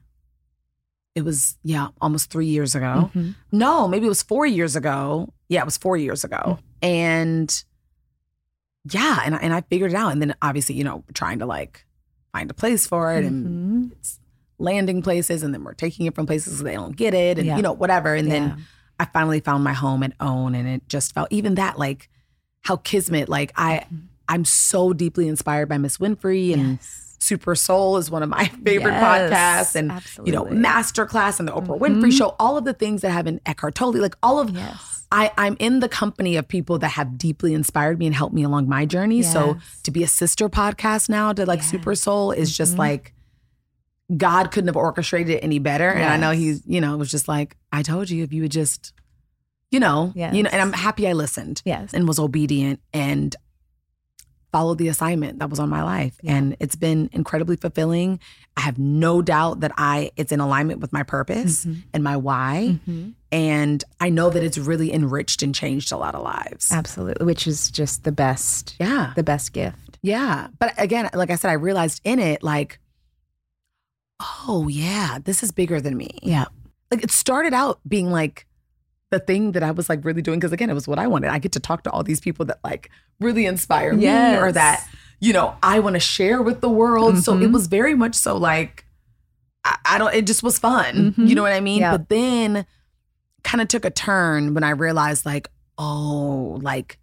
[1.15, 3.11] it was, yeah, almost three years ago.
[3.15, 3.35] Mhm.
[3.53, 5.33] No, maybe it was four years ago.
[5.49, 6.59] Yeah, it was four years ago.
[6.83, 7.65] And
[8.91, 10.13] yeah, and I, and I figured it out.
[10.13, 11.85] And then obviously, you know, trying to like
[12.33, 13.93] find a place for it and Mhm.
[13.93, 14.19] it's
[14.59, 17.57] landing places and then we're taking it from places they don't get it and Yeah.
[17.57, 18.15] you know, whatever.
[18.15, 18.35] And Yeah.
[18.35, 18.67] then
[18.99, 22.09] I finally found my home at OWN and it just felt even that like
[22.63, 23.97] how kismet, like I Mm-hmm.
[24.29, 27.03] I'm so deeply inspired by Miss Winfrey and Yes.
[27.21, 29.93] Super Soul is one of my favorite Yes, podcasts and
[30.27, 30.57] you know absolutely.
[30.59, 32.19] Masterclass and the Oprah Winfrey Mhm.
[32.19, 35.05] show all of the things that have been Eckhart Tolle like all of Yes.
[35.13, 38.43] I, I'm in the company of people that have deeply inspired me and helped me
[38.43, 39.23] along my journey.
[39.23, 41.63] So to be a sister podcast now to like.
[41.63, 42.79] Super Soul is just Mhm.
[42.79, 43.13] like
[44.15, 45.89] God couldn't have orchestrated it any better.
[45.89, 48.43] And I know he's, you know, it was just like, I told you if you
[48.43, 48.93] would just,
[49.71, 51.93] you know, you know, and I'm happy I listened Yes.
[51.93, 53.35] and was obedient and
[54.53, 56.17] followed the assignment that was on my life.
[56.23, 56.37] Yeah.
[56.37, 58.21] And it's been incredibly fulfilling.
[58.57, 61.83] I have no doubt that I it's in alignment with my purpose Mhm.
[61.93, 62.79] and my why.
[62.89, 63.15] Mhm.
[63.33, 66.71] And I know that it's really enriched and changed a lot of lives.
[66.71, 67.27] Absolutely.
[67.27, 68.77] Which is just the best.
[68.79, 69.13] Yeah.
[69.17, 69.99] The best gift.
[70.01, 70.47] Yeah.
[70.59, 72.79] But again, like I said, I realized in it, like,
[74.21, 76.11] oh, yeah, this is bigger than me.
[76.23, 76.47] Yeah.
[76.91, 78.47] Like it started out being like
[79.11, 80.41] the thing that I was like really doing.
[80.41, 81.31] Cause again, it was what I wanted.
[81.31, 82.91] I get to talk to all these people that like
[83.21, 84.87] really inspire me or that,
[85.21, 87.19] you know, I want to share with the world.
[87.19, 87.53] So it Mhm.
[87.53, 88.85] was very much so like,
[89.65, 91.15] I, I don't, it just was fun.
[91.17, 91.29] Mhm.
[91.29, 91.81] You know what I mean?
[91.81, 91.93] Yeah.
[91.97, 92.67] But then
[93.45, 95.49] kind of took a turn when I realized like,
[95.79, 96.99] oh, like,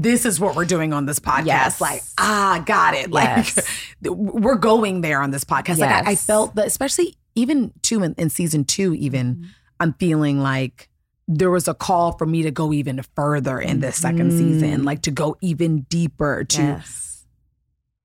[0.00, 1.46] this is what we're doing on this podcast.
[1.46, 1.80] Yes.
[1.80, 3.10] Like, ah, got it.
[3.10, 3.26] Like,
[3.56, 3.68] Yes.
[4.02, 5.78] we're going there on this podcast.
[5.78, 9.44] Like, I, I felt that, especially even two in, in season two, even Mm-hmm.
[9.80, 10.88] I'm feeling like
[11.28, 14.38] there was a call for me to go even further in this second Mhm.
[14.38, 17.26] season, like to go even deeper, to yes.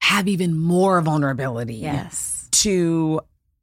[0.02, 2.48] have even more vulnerability, Yes.
[2.52, 3.22] to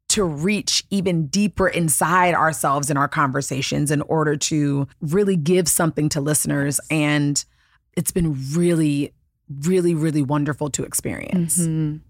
[0.08, 6.08] to reach even deeper inside ourselves in our conversations in order to really give something
[6.08, 6.80] to listeners.
[6.90, 7.44] And
[7.96, 9.12] it's been really,
[9.62, 11.58] really, really wonderful to experience.
[11.58, 12.00] Mhm.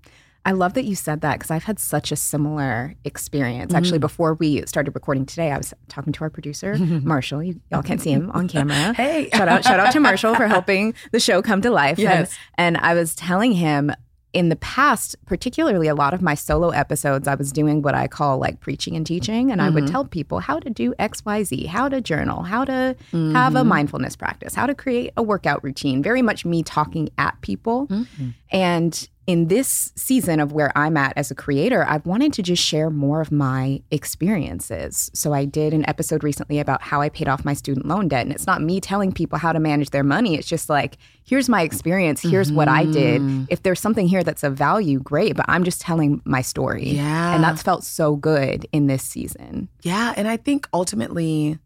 [0.44, 3.74] I love that you said that because I've had such a similar experience.
[3.74, 4.02] Actually, Mm.
[4.02, 7.42] before we started recording today, I was talking to our producer, Marshall.
[7.42, 8.94] You, y'all can't see him on camera.
[8.96, 9.28] Hey.
[9.34, 11.98] shout out, shout out to Marshall for helping the show come to life.
[11.98, 12.34] Yes.
[12.56, 13.92] And, and I was telling him
[14.32, 18.06] in the past, particularly a lot of my solo episodes, I was doing what I
[18.06, 19.50] call like preaching and teaching.
[19.50, 19.90] And I would Mhm.
[19.90, 23.56] tell people how to do XYZ, how to journal, how to have Mm-hmm.
[23.56, 26.02] a mindfulness practice, how to create a workout routine.
[26.02, 27.88] Very much me talking at people.
[27.88, 28.34] Mhm.
[28.52, 32.60] And in this season of where I'm at as a creator, I've wanted to just
[32.60, 35.08] share more of my experiences.
[35.14, 38.26] So I did an episode recently about how I paid off my student loan debt.
[38.26, 40.34] And it's not me telling people how to manage their money.
[40.34, 43.20] It's just like, here's my experience, here's what I did.
[43.20, 43.44] Mm-hmm.
[43.50, 45.36] If there's something here that's of value, great.
[45.36, 46.88] But I'm just telling my story.
[46.88, 47.32] Yeah.
[47.32, 50.12] And that's felt so good in this season, Yeah.
[50.16, 51.60] And I think ultimately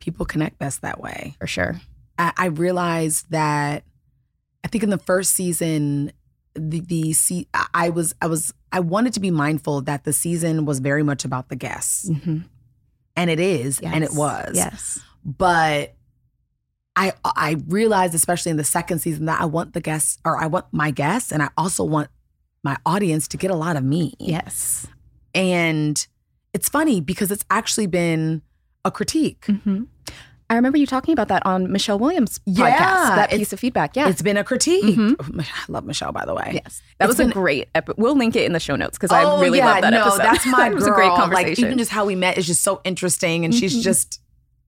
[0.00, 1.34] people connect best that way.
[1.40, 1.80] for sure.
[2.18, 3.84] I, I realized that
[4.62, 6.12] I think in the first season,
[6.56, 10.64] the the se- I- was I was I wanted to be mindful that the season
[10.64, 12.44] was very much about the guests, Mhm.
[13.14, 14.52] and it is, and it was.
[14.54, 15.00] Yes.
[15.24, 15.94] But
[16.96, 20.46] I I realized, especially in the second season, that I want the guests, or I
[20.46, 22.08] want my guests, and I also want
[22.64, 24.14] my audience to get a lot of me.
[24.18, 24.86] Yes.
[25.34, 26.04] And
[26.52, 28.42] it's funny because it's actually been
[28.84, 29.44] a critique.
[29.46, 29.84] hmm
[30.48, 33.96] I remember you talking about that on Michelle Williams' podcast, Yeah, that piece of feedback.
[33.96, 34.08] Yeah.
[34.08, 34.84] It's been a critique.
[34.84, 35.40] Mhm.
[35.40, 36.60] I love Michelle, by the way.
[36.64, 37.98] Yes, that It's was been- a great episode.
[38.00, 40.02] We'll link it in the show notes because I Oh, really yeah, love that no,
[40.02, 40.18] episode.
[40.22, 40.92] that's my it was girl.
[40.94, 40.96] a
[41.28, 43.82] great Like even just how we met is just so interesting, and she's Mhm.
[43.82, 44.20] just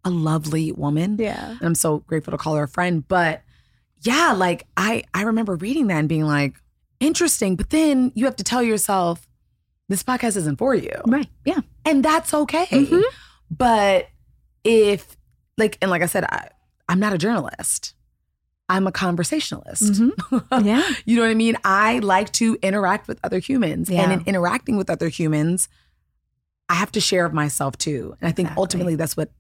[0.05, 1.17] a lovely woman.
[1.19, 3.07] yeah, And I'm so grateful to call her a friend.
[3.07, 3.43] But
[4.03, 6.55] yeah, like I I remember reading that and being like,
[7.01, 7.55] interesting.
[7.57, 9.29] But then you have to tell yourself,
[9.89, 10.91] this podcast isn't for you.
[11.07, 11.29] Right.
[11.45, 11.61] Yeah.
[11.85, 12.67] And that's okay.
[12.67, 13.03] Mhm.
[13.51, 14.09] But
[14.65, 15.17] if
[15.59, 16.49] like and like I said, I,
[16.89, 17.95] I'm not a journalist.
[18.71, 19.83] I'm a conversationalist.
[19.83, 20.65] Mm-hmm.
[20.67, 20.83] Yeah.
[21.07, 21.57] You know what I mean?
[21.65, 23.89] I like to interact with other humans.
[23.91, 24.03] Yeah.
[24.03, 25.69] And in interacting with other humans,
[26.69, 28.15] I have to share of myself too.
[28.21, 28.61] And I think Exactly.
[28.61, 29.31] ultimately that's what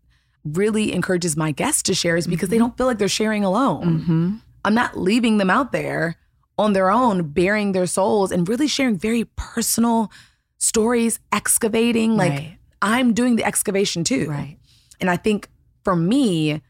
[0.44, 4.00] really encourages my guests to share is because they don't feel like they're sharing alone.
[4.00, 4.34] Mm-hmm.
[4.64, 6.16] I'm not leaving them out there
[6.56, 10.10] on their own, bearing their souls and really sharing very personal
[10.56, 12.16] stories, excavating.
[12.16, 12.58] Like Right.
[12.80, 14.30] I'm doing the excavation too.
[14.30, 14.56] Right.
[15.00, 15.48] And I think
[15.88, 16.60] for me,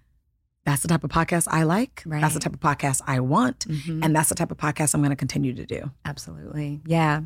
[0.64, 2.02] that's the type of podcast I like.
[2.06, 3.66] That's the type of podcast I want.
[3.66, 4.04] Mhm.
[4.04, 5.90] And that's the type of podcast I'm going to continue to do.
[6.04, 6.80] Absolutely.
[6.86, 7.22] Yeah.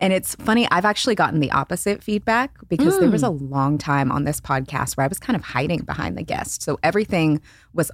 [0.00, 4.10] And it's funny, I've actually gotten the opposite feedback because there was a long time
[4.10, 6.62] on this podcast where I was kind of hiding behind the guest.
[6.62, 7.40] So everything
[7.74, 7.92] was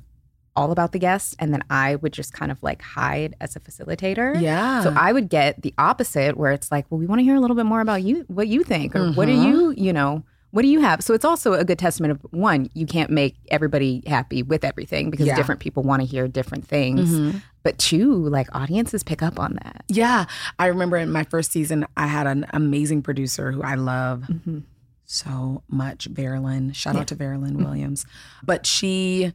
[0.55, 1.35] all about the guest.
[1.39, 4.41] And then I would just kind of like hide as a facilitator.
[4.41, 4.83] Yeah.
[4.83, 7.41] So I would get the opposite where it's like, well, we want to hear a
[7.41, 9.45] little bit more about you, what you think, or what do Mhm.
[9.49, 10.23] you, you know,
[10.53, 11.03] what do you have?
[11.03, 15.11] So it's also a good testament of one, you can't make everybody happy with everything
[15.11, 15.35] because Yeah.
[15.37, 17.11] different people want to hear different things.
[17.11, 17.43] Mhm.
[17.63, 19.85] But two, like audiences pick up on that.
[19.89, 20.27] Yeah.
[20.59, 24.59] I remember in my first season, I had an amazing producer who I love Mm-hmm.
[25.07, 26.75] so much, Verilyn.
[26.75, 28.05] Shout out to Verilyn Williams.
[28.45, 29.33] But she,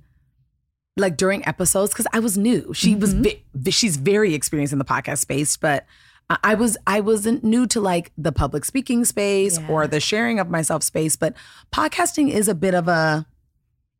[0.98, 4.80] like during episodes, because I was new, she was, ve- ve- she's very experienced in
[4.80, 5.86] the podcast space, but
[6.30, 9.68] I- was, I wasn't new to like the public speaking space Yeah.
[9.70, 11.16] or the sharing of myself space.
[11.16, 11.34] But
[11.74, 13.26] podcasting is a bit of a,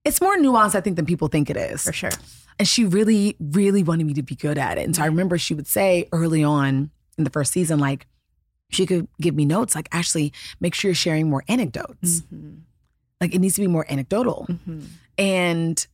[0.04, 1.84] it's more nuanced, I think, than people think it is.
[1.84, 2.12] For sure.
[2.60, 4.86] And she really, really wanted me to be good at it.
[4.86, 8.08] And so I remember she would say early on in the first season, like,
[8.70, 12.22] she could give me notes, like, Ashley, make sure you're sharing more anecdotes.
[12.22, 12.56] Mm-hmm.
[13.22, 14.48] Like, it needs to be more anecdotal.
[15.18, 15.88] And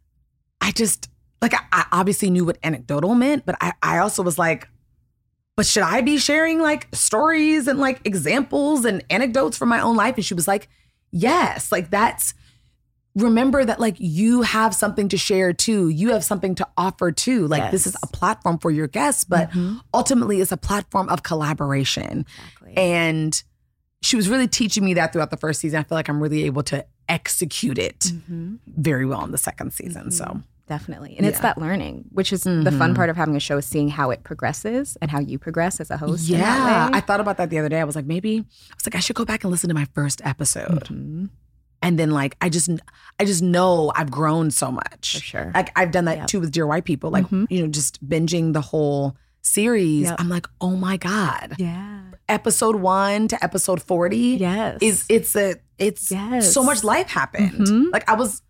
[0.61, 1.09] I just,
[1.41, 4.67] like, I, I obviously knew what anecdotal meant, but I, I also was like,
[5.55, 9.95] but should I be sharing like stories and like examples and anecdotes from my own
[9.95, 10.15] life?
[10.15, 10.67] And she was like,
[11.11, 12.33] yes, like that's,
[13.15, 15.89] remember that like you have something to share too.
[15.89, 17.47] You have something to offer too.
[17.47, 19.51] Like this is a platform for your guests, but
[19.93, 22.25] ultimately it's a platform of collaboration.
[22.47, 22.73] Exactly.
[22.75, 23.43] And
[24.01, 25.79] she was really teaching me that throughout the first season.
[25.79, 28.55] I feel like I'm really able to execute it Mm-hmm.
[28.65, 30.09] very well in the second season.
[30.09, 31.15] So Definitely.
[31.17, 33.89] And it's that learning, which is the fun part of having a show is seeing
[33.89, 36.29] how it progresses and how you progress as a host.
[36.29, 36.89] yeah.
[36.93, 37.81] I thought about that the other day.
[37.81, 39.85] I was like, maybe I was like, I should go back and listen to my
[39.93, 40.85] first episode.
[40.85, 41.29] Mhm.
[41.81, 42.69] And then like I just
[43.19, 45.17] I just know I've grown so much.
[45.17, 45.51] For sure.
[45.53, 46.27] Like I've done that Yep.
[46.27, 47.11] too with Dear White People.
[47.11, 47.45] Like, Mhm.
[47.49, 50.03] you know, just binging the whole series.
[50.03, 50.15] Yep.
[50.19, 51.55] I'm like, oh my God.
[51.57, 52.03] Yeah.
[52.29, 54.77] Episode one to episode 40 Yes.
[54.81, 56.53] is it's a it's Yes.
[56.53, 57.51] so much life happened.
[57.67, 57.91] Mhm.
[57.91, 58.41] Like I was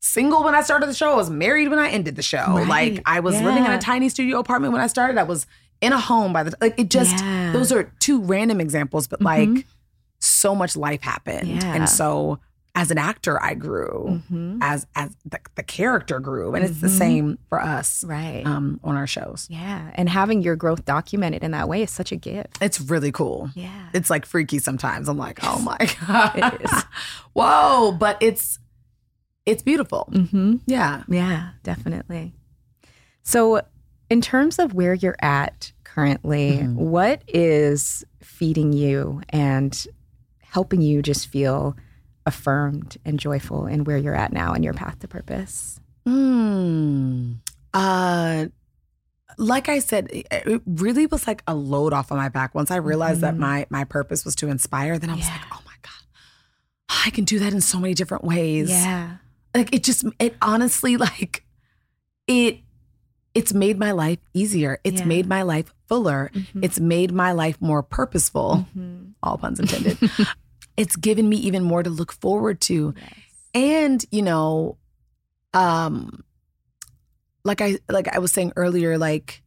[0.00, 1.12] single when I started the show.
[1.12, 2.44] I was married when I ended the show.
[2.46, 2.68] Right.
[2.94, 5.18] Like I was living in a tiny studio apartment when I started.
[5.18, 5.46] I was
[5.80, 7.52] in a home by the like it just Yeah.
[7.52, 9.24] those are two random examples, but Mhm.
[9.56, 9.66] like
[10.20, 11.48] so much life happened.
[11.48, 11.74] Yeah.
[11.74, 12.38] And so
[12.74, 14.58] as an actor, I grew Mhm.
[14.60, 16.54] as as the, the character grew.
[16.54, 16.98] And it's the Mhm.
[16.98, 18.42] same for us Right.
[18.46, 19.46] um, on our shows.
[19.50, 19.90] yeah.
[19.94, 22.58] And having your growth documented in that way is such a gift.
[22.60, 23.50] It's really cool.
[23.54, 23.70] Yeah.
[23.92, 25.08] It's like freaky sometimes.
[25.08, 26.32] I'm like, oh my God.
[26.54, 26.84] It is.
[27.32, 27.92] Whoa.
[27.92, 28.58] But it's
[29.46, 30.08] it's beautiful.
[30.12, 30.56] mm-hmm.
[30.66, 31.02] Yeah.
[31.08, 32.34] Yeah, definitely.
[33.22, 33.62] So,
[34.10, 36.74] in terms of where you're at currently, Mhm.
[36.74, 39.86] what is feeding you and
[40.42, 41.76] helping you just feel
[42.24, 45.80] affirmed and joyful in where you're at now in your path to purpose?
[46.06, 47.32] Hmm.
[47.74, 48.46] Uh,
[49.38, 52.54] like I said, it really was like a load off of my back.
[52.54, 53.38] Once I realized that Mhm.
[53.38, 55.32] my my purpose was to inspire, then I was Yeah.
[55.32, 58.70] like, oh my god, I can do that in so many different ways.
[58.70, 59.16] Yeah.
[59.56, 61.44] Like it just, it honestly, like
[62.26, 62.58] it,
[63.34, 64.78] it's made my life easier.
[64.84, 65.06] It's Yeah.
[65.06, 66.30] made my life fuller.
[66.34, 66.64] Mhm.
[66.64, 68.66] It's made my life more purposeful.
[68.76, 69.12] Mhm.
[69.22, 69.98] All puns intended.
[70.76, 72.94] it's given me even more to look forward to.
[72.96, 73.12] Yes.
[73.54, 74.76] and you know
[75.54, 76.22] um
[77.44, 79.42] like i like i was saying earlier like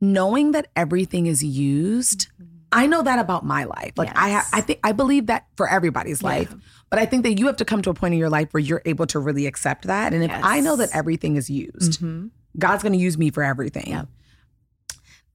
[0.00, 2.28] knowing that everything is used
[2.74, 5.68] i know that about my life like i ha- i think i believe that for
[5.68, 6.28] everybody's Yeah.
[6.28, 6.54] life
[6.90, 8.60] but i think that you have to come to a point in your life where
[8.60, 12.30] you're able to really accept that and if i know that everything is used Mhm.
[12.58, 14.08] god's going to use me for everything Yep.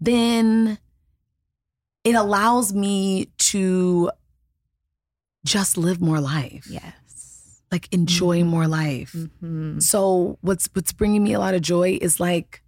[0.02, 0.78] then
[2.04, 4.12] it allows me to
[5.46, 7.62] just live more life Yes.
[7.72, 9.14] like enjoy more life
[9.44, 9.82] Mhm.
[9.82, 12.62] so what's what's bringing me a lot of joy is like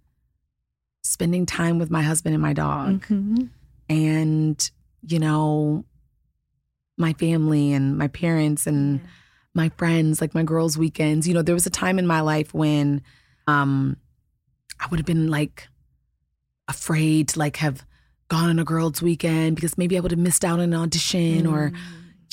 [1.02, 3.50] spending time with my husband and my dog Mhm.
[3.88, 4.70] And
[5.06, 5.84] you know
[6.98, 9.00] my family and my parents and
[9.54, 12.52] my friends like my girls weekends you know there was a time in my life
[12.54, 13.02] when
[13.46, 13.96] um
[14.80, 15.68] I would have been like
[16.68, 17.84] afraid to like have
[18.28, 21.46] gone on a girls' weekend because maybe I would have missed out on an audition
[21.46, 21.76] or, Mm.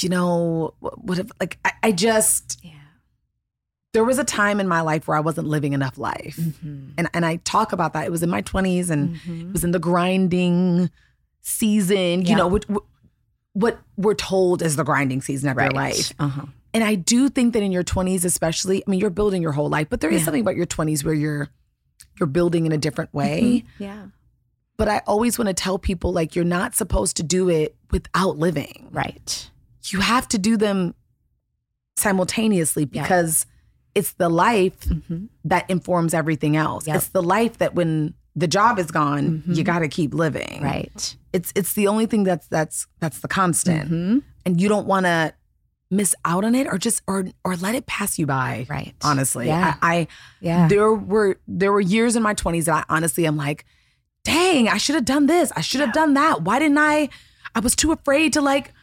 [0.01, 2.71] you know, would have like I, I just Yeah.
[3.93, 6.37] there was a time in my life where I wasn't living enough life.
[6.37, 6.91] Mm-hmm.
[6.97, 8.05] And and I talk about that.
[8.05, 10.89] It was in my 20s and it was in the grinding
[11.49, 12.65] season, you know, what,
[13.53, 16.13] what we're told is the grinding season of your life.
[16.19, 16.45] Uh-huh.
[16.73, 19.69] And I do think that in your 20s especially, I mean you're building your whole
[19.69, 20.25] life, but there is Yeah.
[20.25, 21.49] something about your 20s where you're
[22.19, 23.63] you're building in a different way.
[23.79, 24.07] Yeah.
[24.77, 28.37] But I always want to tell people like you're not supposed to do it without
[28.37, 28.87] living.
[28.91, 29.49] Right.
[29.85, 30.93] You have to do them
[31.97, 33.01] simultaneously Yeah.
[33.03, 33.45] because
[33.95, 35.25] it's the life Mm-hmm.
[35.45, 36.87] that informs everything else.
[36.87, 36.95] Yep.
[36.97, 39.55] It's the life that when the job is gone, Mhm.
[39.55, 40.61] you got to keep living.
[40.61, 41.15] Right.
[41.33, 43.91] It's it's the only thing that's that's that's the constant.
[43.91, 44.23] Mhm.
[44.45, 45.33] And you don't want to
[45.91, 48.65] miss out on it or just or or let it pass you by.
[48.69, 48.93] Right.
[49.03, 49.47] Honestly.
[49.47, 49.75] Yeah.
[49.81, 50.07] I, I
[50.41, 50.67] Yeah.
[50.67, 53.65] there were there were years in my 20s that I honestly am like,
[54.23, 55.51] dang, I should have done this.
[55.55, 56.43] I should have done that.
[56.43, 57.09] Why didn't I?
[57.55, 58.73] I was too afraid to like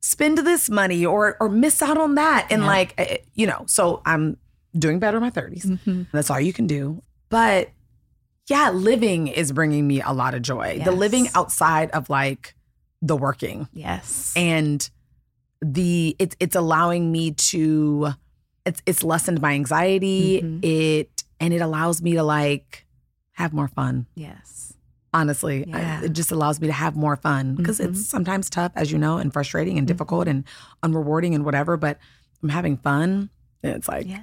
[0.00, 2.46] spend this money or or miss out on that.
[2.50, 2.68] And Yeah.
[2.68, 4.36] like, eh, you know, so I'm
[4.78, 5.64] doing better in my 30s.
[5.66, 6.06] Mhm.
[6.12, 7.02] That's all you can do.
[7.30, 7.70] But
[8.48, 10.80] yeah, living is bringing me a lot of joy.
[10.84, 12.54] The living outside of like
[13.02, 14.32] the working Yes.
[14.36, 14.88] and
[15.60, 18.08] the it's it's allowing me to
[18.66, 20.42] it's it's lessened my anxiety.
[20.42, 20.64] Mhm.
[20.64, 22.86] It and it allows me to like
[23.32, 24.06] have more fun.
[24.14, 24.72] yes.
[25.12, 27.90] Honestly, I- it just allows me to have more fun because Mhm.
[27.90, 30.42] it's sometimes tough, as you know, and frustrating and difficult and
[30.82, 31.76] unrewarding and whatever.
[31.76, 31.98] But
[32.42, 33.30] I'm having fun.
[33.62, 34.22] And it's like, Yes.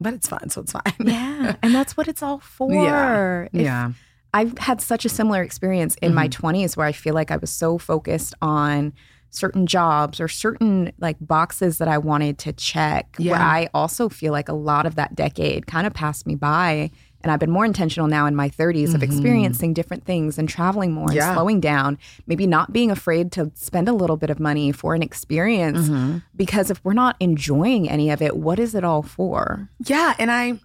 [0.00, 0.82] But it's fun, so it's fine.
[1.04, 1.56] Yeah.
[1.62, 2.72] and that's what it's all for.
[2.72, 3.48] Yeah.
[3.52, 3.92] If- yeah.
[4.32, 6.44] I've had such a similar experience in my mm-hmm.
[6.44, 8.92] 20s where I feel like I was so focused on
[9.30, 13.14] certain jobs or certain like boxes that I wanted to check.
[13.18, 16.90] Where I also feel like a lot of that decade kind of passed me by.
[17.24, 20.92] And I've been more intentional now in my 30s of experiencing different things and traveling
[20.92, 24.72] more and slowing down, maybe not being afraid to spend a little bit of money
[24.72, 25.88] for an experience.
[25.88, 26.18] Mm-hmm.
[26.36, 29.70] Because if we're not enjoying any of it, what is it all for?
[29.86, 30.60] Yeah, and I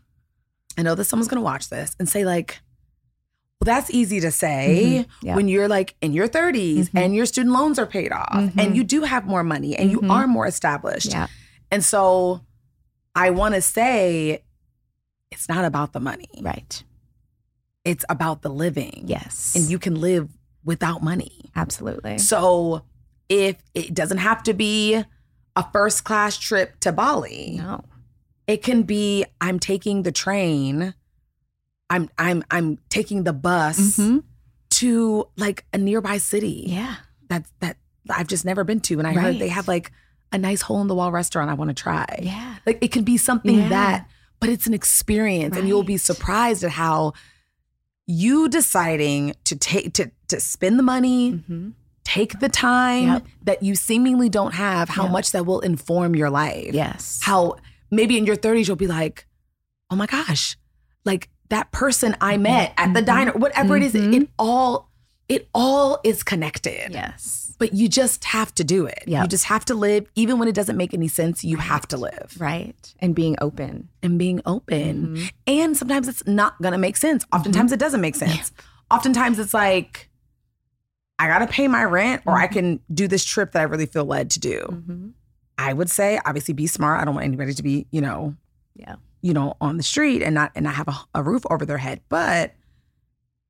[0.77, 2.59] I know that someone's gonna watch this and say like,
[3.61, 5.25] well, that's easy to say Mhm.
[5.27, 5.35] Yeah.
[5.35, 7.01] when you're like in your 30s Mhm.
[7.01, 10.01] and your student loans are paid off and you do have more money and you
[10.01, 10.11] Mhm.
[10.11, 11.11] are more established.
[11.11, 11.27] Yeah.
[11.71, 12.41] And so
[13.15, 14.43] I want to say
[15.31, 16.29] it's not about the money.
[16.41, 16.83] Right.
[17.85, 19.03] It's about the living.
[19.07, 19.55] Yes.
[19.55, 20.29] And you can live
[20.63, 21.31] without money.
[21.55, 22.17] Absolutely.
[22.17, 22.83] So
[23.29, 25.03] if it doesn't have to be
[25.55, 27.55] a first class trip to Bali.
[27.57, 27.83] No.
[28.47, 30.93] It can be I'm taking the train.
[31.89, 34.23] I'm I'm I'm taking the bus Mhm.
[34.71, 36.65] to like a nearby city.
[36.67, 36.95] Yeah.
[37.29, 37.77] That that
[38.09, 38.99] I've just never been to.
[38.99, 39.91] And I heard they have like
[40.31, 42.19] a nice hole in the wall restaurant I want to try.
[42.21, 42.55] Yeah.
[42.65, 43.69] Like it can be something Yeah.
[43.69, 44.07] that,
[44.39, 45.55] but it's an experience.
[45.57, 47.13] And you'll be surprised at how
[48.05, 51.69] you deciding to take to to spend the money, Mm-hmm.
[52.03, 53.25] take the time Yep.
[53.43, 55.11] that you seemingly don't have, how Yep.
[55.11, 57.19] much that will inform your life Yes.
[57.23, 57.55] how
[57.91, 59.27] maybe in your 30s you'll be like,
[59.91, 60.57] oh my gosh,
[61.05, 63.05] like that person I met at the Mhm.
[63.05, 64.21] diner, whatever it is, it, Mhm.
[64.23, 64.89] it all
[65.27, 66.91] it all is connected.
[66.91, 67.48] Yes.
[67.59, 69.03] But you just have to do it.
[69.05, 69.21] Yep.
[69.23, 71.97] You just have to live, even when it doesn't make any sense, you have to
[71.97, 72.35] live.
[72.39, 72.95] Right.
[72.99, 73.89] And being open.
[74.01, 75.15] And being open.
[75.17, 75.31] Mhm.
[75.45, 77.25] And sometimes it's not gonna make sense.
[77.33, 78.51] Oftentimes it doesn't make sense.
[78.89, 80.09] Oftentimes it's like,
[81.19, 84.05] I gotta pay my rent or I can do this trip that I really feel
[84.05, 84.59] led to do.
[84.69, 85.07] Mm-hmm.
[85.57, 87.01] I would say obviously be smart.
[87.01, 88.35] I don't want anybody to be, you know,
[88.75, 88.95] Yeah.
[89.21, 91.77] you know, on the street and not and not have a, a roof over their
[91.77, 91.99] head.
[92.07, 92.53] But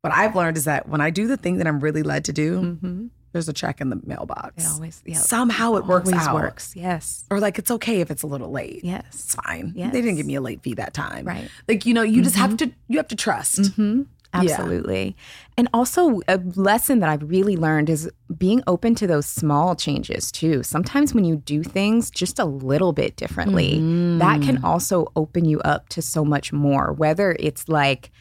[0.02, 2.34] what I've learned is that when I do the thing that I'm really led to
[2.34, 3.08] do, Mm-hmm.
[3.32, 4.64] There's a check in the mailbox.
[4.64, 5.18] It always, yeah.
[5.18, 6.36] Somehow it works always out.
[6.36, 6.76] works.
[6.76, 7.26] Yes.
[7.30, 8.84] Or like it's okay if it's a little late.
[8.84, 9.06] Yes.
[9.10, 9.74] It's fine.
[9.76, 9.94] Yes.
[9.94, 11.26] They didn't give me a late fee that time.
[11.26, 11.50] Right.
[11.68, 13.60] Like, you know, you just have to you have to trust.
[13.60, 14.04] Mm-hmm.
[14.32, 14.42] Yeah.
[14.42, 15.16] Absolutely.
[15.58, 20.32] And also, a lesson that I've really learned is being open to those small changes
[20.32, 20.62] too.
[20.62, 23.80] Sometimes when you do things just a little bit differently,
[24.20, 28.12] that can also open you up to so much more, whether it's like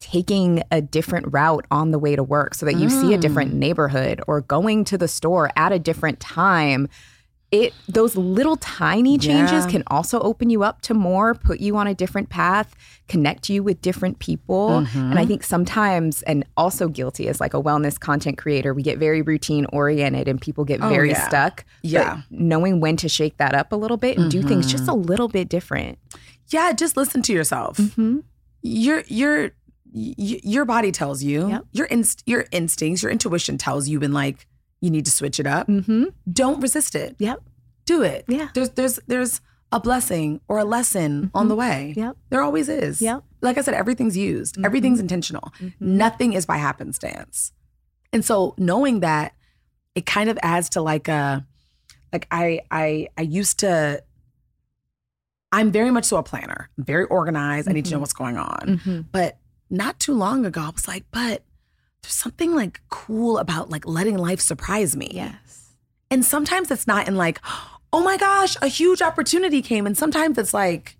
[0.00, 3.52] taking a different route on the way to work so that you see a different
[3.52, 3.54] mm.
[3.54, 6.88] neighborhood or going to the store at a different time
[7.52, 9.70] it those little tiny changes Yeah.
[9.70, 12.74] can also open you up to more put you on a different path
[13.08, 15.26] connect you with different people and i mm-hmm.
[15.28, 19.64] think sometimes and also guilty as like a wellness content creator we get very routine
[19.72, 21.28] oriented and people get Oh, very yeah.
[21.28, 22.22] stuck Yeah.
[22.30, 25.02] knowing when to shake that up a little bit and do things just a mm-hmm.
[25.02, 25.98] little bit different
[26.48, 27.76] Yeah, just listen to yourself.
[27.78, 28.18] mm-hmm.
[28.62, 29.52] Your your
[29.96, 31.48] y- your body tells you.
[31.48, 31.64] Yep.
[31.72, 34.46] Your inst- your instincts, your intuition tells you when like
[34.80, 35.66] you need to switch it up.
[35.66, 36.04] Mm-hmm.
[36.30, 37.16] Don't resist it.
[37.18, 37.40] Yep.
[37.86, 38.24] Do it.
[38.28, 38.48] Yeah.
[38.54, 39.40] There's there's there's
[39.72, 41.48] a blessing or a lesson on mm-hmm.
[41.48, 41.94] the way.
[41.96, 42.16] Yep.
[42.30, 43.00] There always is.
[43.02, 43.24] Yep.
[43.40, 44.64] Like I said, everything's used, mm-hmm.
[44.64, 45.52] everything's intentional.
[45.60, 45.96] Mm-hmm.
[45.96, 47.52] Nothing is by happenstance.
[48.12, 49.34] And so knowing that,
[49.94, 51.46] it kind of adds to like a,
[52.12, 54.02] like I I I used to.
[55.52, 56.68] I'm very much so a planner.
[56.76, 57.68] I'm very organized.
[57.68, 58.60] I need to know what's going on.
[58.66, 59.00] Mm-hmm.
[59.12, 59.38] But
[59.70, 61.42] not too long ago, I was like, but
[62.02, 65.10] there's something like cool about like letting life surprise me.
[65.12, 65.72] Yes.
[66.10, 67.40] And sometimes it's not in like,
[67.92, 69.86] oh my gosh, a huge opportunity came.
[69.86, 70.96] And sometimes it's like,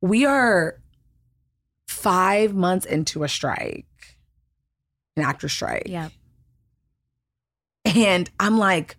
[0.00, 0.78] we are
[1.88, 3.86] five months into a strike,
[5.16, 5.84] an actor strike.
[5.86, 6.10] Yeah.
[7.84, 8.96] And I'm like,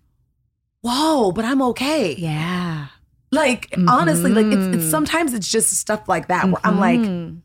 [0.81, 2.15] whoa, but I'm okay.
[2.15, 2.87] Yeah.
[3.31, 4.91] Like, honestly, like it's, it's Mhm.
[4.91, 7.41] sometimes it's just stuff like that where I'm like, Mhm.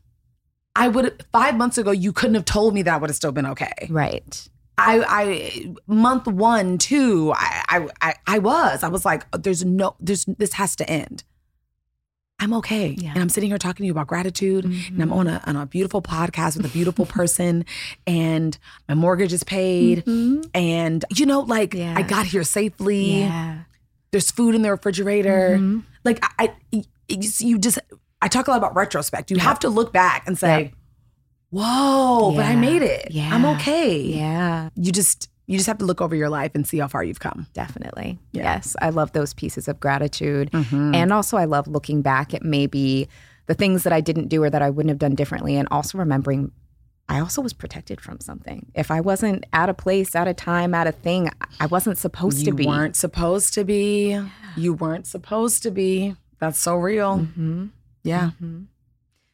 [0.75, 3.31] I would five months ago, you couldn't have told me that I would have still
[3.31, 3.71] been okay.
[3.89, 4.47] right.
[4.77, 8.81] I, I month one, two, I, I, I, was.
[8.83, 11.23] I was like, there's no, there's this has to end.
[12.39, 13.11] I'm okay, Yeah.
[13.11, 15.01] and I'm sitting here talking to you about gratitude, and Mm-hmm.
[15.03, 17.65] I'm on a on a beautiful podcast with a beautiful person,
[18.07, 18.57] and
[18.89, 21.93] my mortgage is paid, and you know, like Yeah.
[21.95, 23.19] I got here safely.
[23.19, 23.59] Yeah.
[24.11, 25.57] There's food in the refrigerator.
[25.59, 25.83] Mhm.
[26.03, 27.79] Like I, I you just,
[28.21, 29.31] I talk a lot about retrospect.
[29.31, 30.73] You have to look back and say, Yep.
[31.49, 33.11] "Whoa, but I made it.
[33.15, 34.69] I'm okay." Yeah.
[34.75, 37.19] you just you just have to look over your life and see how far you've
[37.19, 37.45] come.
[37.53, 38.19] Definitely.
[38.31, 38.43] Yeah.
[38.43, 38.75] Yes.
[38.81, 40.49] I love those pieces of gratitude.
[40.51, 40.95] Mm-hmm.
[40.95, 43.09] And also, I love looking back at maybe
[43.47, 45.57] the things that I didn't do or that I wouldn't have done differently.
[45.57, 46.51] And also remembering
[47.09, 48.71] I also was protected from something.
[48.73, 52.39] If I wasn't at a place, at a time, at a thing, I wasn't supposed
[52.39, 52.63] you to be.
[52.63, 54.17] You weren't supposed to be.
[54.55, 56.15] You weren't supposed to be.
[56.39, 57.17] That's so real.
[57.17, 57.65] Mm-hmm.
[58.03, 58.31] Yeah.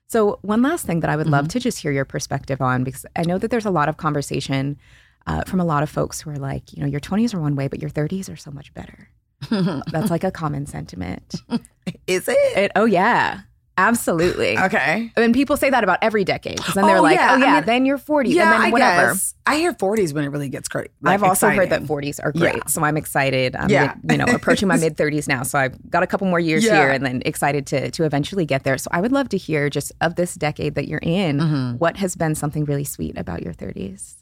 [0.09, 1.49] So, one last thing that I would love Mm-hmm.
[1.49, 4.77] to just hear your perspective on, because I know that there's a lot of conversation
[5.25, 7.55] uh, from a lot of folks who are like, you know, your 20s are one
[7.55, 9.09] way, but your 30s are so much better.
[9.91, 11.35] That's like a common sentiment.
[12.07, 12.37] Is it?
[12.57, 13.41] It, oh, yeah,
[13.77, 14.57] absolutely.
[14.57, 15.11] Okay.
[15.15, 16.57] And people say that about every decade.
[16.57, 18.51] Because then they're Oh, like, yeah, oh, I yeah, mean, then you're 40, Yeah, and
[18.53, 19.13] then I whatever.
[19.13, 19.33] guess.
[19.45, 20.89] I hear 40s when it really gets crazy.
[21.05, 22.55] I've also heard that 40s are great.
[22.55, 22.65] Yeah.
[22.67, 23.55] So I'm excited.
[23.55, 23.95] I'm Yeah.
[24.03, 25.43] mid- you know, approaching my mid 30s now.
[25.43, 26.75] So I've got a couple more years Yeah.
[26.77, 28.77] here and then excited to to eventually get there.
[28.77, 31.77] So I would love to hear just of this decade that you're in, Mm-hmm.
[31.77, 34.15] what has been something really sweet about your 30s?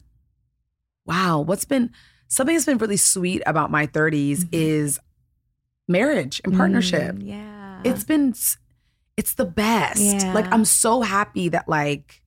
[1.06, 1.40] Wow.
[1.40, 1.90] What's been
[2.28, 4.98] something that's been really sweet about my 30s is
[5.88, 7.14] marriage and partnership.
[7.16, 7.80] Mm, yeah.
[7.84, 8.34] It's been
[9.16, 10.00] it's the best.
[10.00, 10.32] Yeah.
[10.34, 12.22] Like I'm so happy that like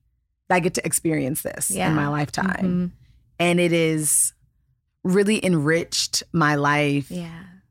[0.48, 1.88] I get to experience this Yeah.
[1.88, 2.90] in my lifetime.
[2.90, 2.90] Mhm.
[3.38, 4.32] And it is
[5.04, 7.10] really enriched my life.
[7.10, 7.30] Yeah.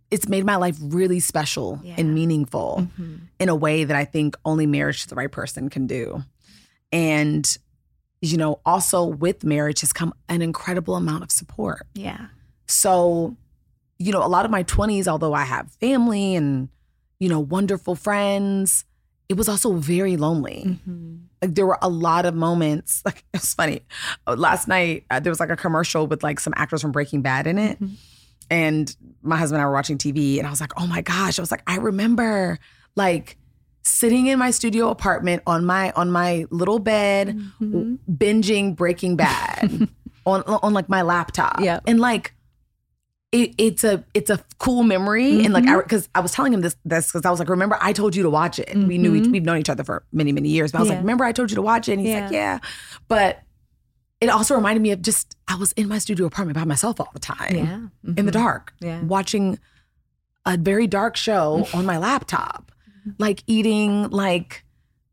[0.10, 1.96] It's made my life really special Yeah.
[1.98, 3.20] and meaningful Mhm.
[3.40, 6.24] in a way that I think only marriage to the right person can do.
[6.92, 7.58] And
[8.22, 11.88] you know, also with marriage has come an incredible amount of support.
[11.94, 12.28] Yeah.
[12.68, 13.38] So,
[13.98, 16.68] you know, a lot of my 20s, although I have family and,
[17.20, 18.84] you know, wonderful friends,
[19.30, 20.80] it was also very lonely.
[20.88, 21.20] Mhm.
[21.42, 23.82] Like there were a lot of moments, like it's funny.
[24.28, 27.48] Last night, uh, there was like a commercial with like some actors from Breaking Bad
[27.48, 27.78] in it.
[28.52, 31.38] And my husband and I were watching TV, and I was like, oh my gosh.
[31.38, 32.58] I was like, I remember
[32.96, 33.38] like
[33.84, 39.88] sitting in my studio apartment on my on my little bed w- binging breaking bad
[40.26, 42.34] on on like my laptop yeah, and like
[43.32, 45.80] it, it's a it's a cool memory and like I mm-hmm.
[45.82, 48.24] because I was telling him this this because I was like remember I told you
[48.24, 49.32] to watch it we knew each, mm-hmm.
[49.32, 50.96] we've known each other for many many years but I was Yeah.
[50.96, 52.60] like remember I told you to watch it and he's like yeah
[53.08, 53.42] but
[54.20, 57.10] it also reminded me of just I was in my studio apartment by myself all
[57.14, 57.80] the time Yeah.
[58.18, 58.34] in the Mhm.
[58.34, 59.02] dark, Yeah.
[59.04, 59.60] watching
[60.46, 63.12] a very dark show on my laptop, mm-hmm.
[63.20, 64.66] like eating like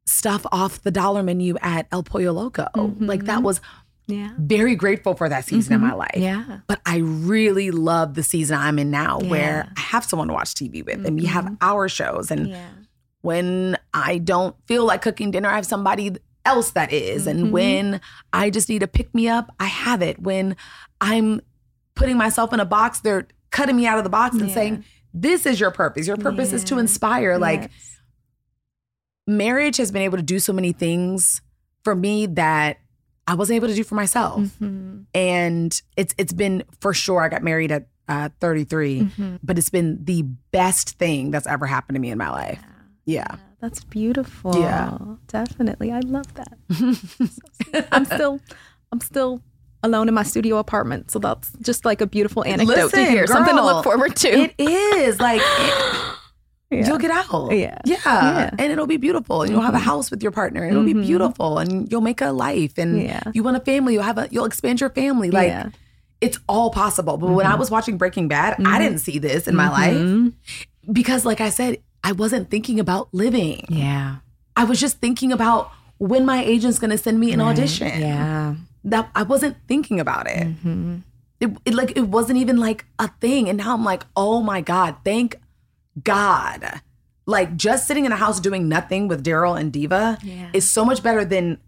[0.07, 2.69] stuff off the dollar menu at El Pollo Loco.
[2.99, 3.61] Like that was
[4.09, 4.31] Yeah.
[4.39, 6.13] very grateful for that season in my life.
[6.15, 6.61] Yeah.
[6.69, 10.55] But I really love the season I'm in now where I have someone to watch
[10.55, 12.31] TV with and we have our shows.
[12.31, 12.69] And Yeah.
[13.23, 17.27] when I don't feel like cooking dinner, I have somebody else that is.
[17.27, 17.51] And Mhm.
[17.51, 18.01] when
[18.33, 20.21] I just need a pick me up, I have it.
[20.23, 20.55] When
[21.01, 21.41] I'm
[21.97, 24.55] putting myself in a box, they're cutting me out of the box and Yeah.
[24.55, 24.85] saying,
[25.19, 26.07] This is your purpose.
[26.07, 26.81] Your purpose is to Yeah.
[26.83, 27.39] inspire.
[27.39, 27.71] Like
[29.27, 31.41] marriage has been able to do so many things
[31.85, 32.79] for me that
[33.27, 34.41] I wasn't able to do for myself.
[34.41, 35.05] Mhm.
[35.15, 37.23] And it's it's been for sure.
[37.23, 39.39] I got married at uh, 33, Mhm.
[39.43, 40.23] but it's been the
[40.53, 42.61] best thing that's ever happened to me in my life.
[43.05, 43.27] Yeah.
[43.61, 44.55] That's beautiful.
[44.61, 44.97] Yeah.
[45.27, 45.91] Definitely.
[45.91, 46.57] I love that.
[46.73, 47.83] So.
[47.93, 48.41] I'm still
[48.93, 49.43] I'm still
[49.83, 51.11] alone in my studio apartment.
[51.11, 53.27] So that's just like a beautiful anecdote to Listen, hear.
[53.27, 54.29] Something to look forward to.
[54.29, 56.05] It is like it-
[56.71, 56.87] Yeah.
[56.87, 57.53] you'll get out.
[57.53, 57.79] Yeah.
[57.85, 58.51] yeah, Yeah.
[58.59, 59.43] and it'll be beautiful.
[59.43, 59.83] And you'll have a Mhm.
[59.83, 60.65] house with your partner.
[60.67, 61.07] It'll be Mhm.
[61.07, 62.77] beautiful, and you'll make a life.
[62.77, 63.21] And Yeah.
[63.33, 63.95] you want a family.
[63.95, 64.27] You'll have a.
[64.33, 65.31] You'll expand your family.
[65.31, 65.69] Like Yeah.
[66.21, 67.19] it's all possible.
[67.19, 70.33] But when I was watching Breaking Bad, I didn't see this in my life Mhm.
[70.93, 73.65] because, like I said, I wasn't thinking about living.
[73.69, 74.17] Yeah.
[74.57, 77.49] I was just thinking about when my agent's gonna send me an Right.
[77.51, 78.01] audition.
[78.01, 78.55] Yeah.
[78.85, 80.49] That I wasn't thinking about it.
[81.39, 83.49] It, it like it wasn't even like a thing.
[83.49, 85.37] And now I'm like, oh my God, thank
[86.03, 86.81] God.
[87.27, 90.49] Like just sitting in a house doing nothing with Daryl and Diva Yeah.
[90.53, 91.59] is so much better than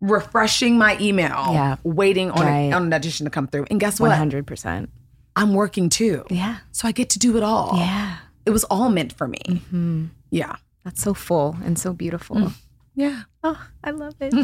[0.00, 1.76] refreshing my email, Yeah.
[1.82, 2.70] waiting on, Right.
[2.70, 3.66] a, on an audition to come through.
[3.70, 4.10] And guess what?
[4.12, 4.88] 100%.
[5.36, 6.24] I'm working too.
[6.30, 6.58] Yeah.
[6.72, 7.76] So I get to do it all.
[7.76, 8.16] Yeah.
[8.46, 9.62] It was all meant for me.
[9.70, 10.56] hmm Yeah.
[10.84, 12.52] That's so full and so beautiful.
[12.94, 13.22] Yeah.
[13.44, 14.34] Oh, I love it.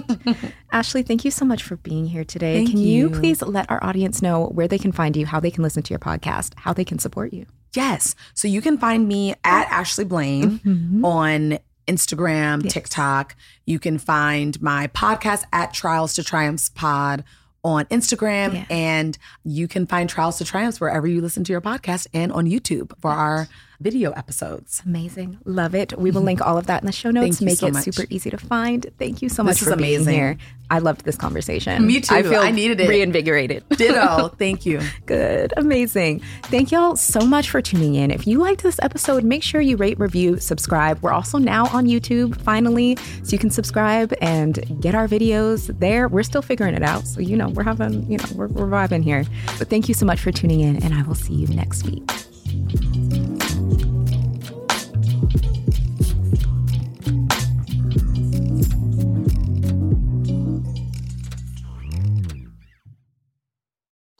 [0.73, 2.59] Ashley, thank you so much for being here today.
[2.59, 3.09] Thank can you.
[3.09, 3.11] you.
[3.11, 5.91] please let our audience know where they can find you, how they can listen to
[5.91, 7.47] your podcast, how they can support you?
[7.75, 8.15] Yes.
[8.35, 11.05] So you can find me at Ashley Blaine Mm-hmm.
[11.05, 13.37] on Instagram, TikTok.
[13.67, 17.25] You can find my podcast at Trials to Triumphs Pod
[17.63, 18.55] on Instagram.
[18.55, 18.65] Yeah.
[18.71, 22.47] And you can find Trials to Triumphs wherever you listen to your podcast and on
[22.47, 23.49] YouTube for our
[23.85, 24.83] video episodes.
[24.87, 25.39] Amazing.
[25.45, 25.97] Love it.
[25.99, 27.85] We will link all of that in the show notes, make so it much.
[27.85, 28.87] super easy to find.
[28.99, 30.15] Thank you so much This for is being amazing.
[30.15, 30.39] here.
[30.71, 31.87] I loved this conversation.
[31.87, 32.15] Me too.
[32.15, 32.89] I feel I needed it.
[32.89, 33.69] reinvigorated.
[33.77, 34.29] Ditto.
[34.39, 34.81] Thank you.
[35.05, 35.53] Good.
[35.59, 36.21] Amazing.
[36.45, 38.11] Thank y'all so much for tuning in.
[38.11, 41.01] If you liked this episode, make sure you rate, review, subscribe.
[41.03, 46.09] We're also now on YouTube, finally, so you can subscribe and get our videos there.
[46.09, 47.07] We're still figuring it out.
[47.07, 49.25] So, you know, we're having, you know, we're, we're vibing here.
[49.59, 52.11] But thank you so much for tuning in, and I will see you next week.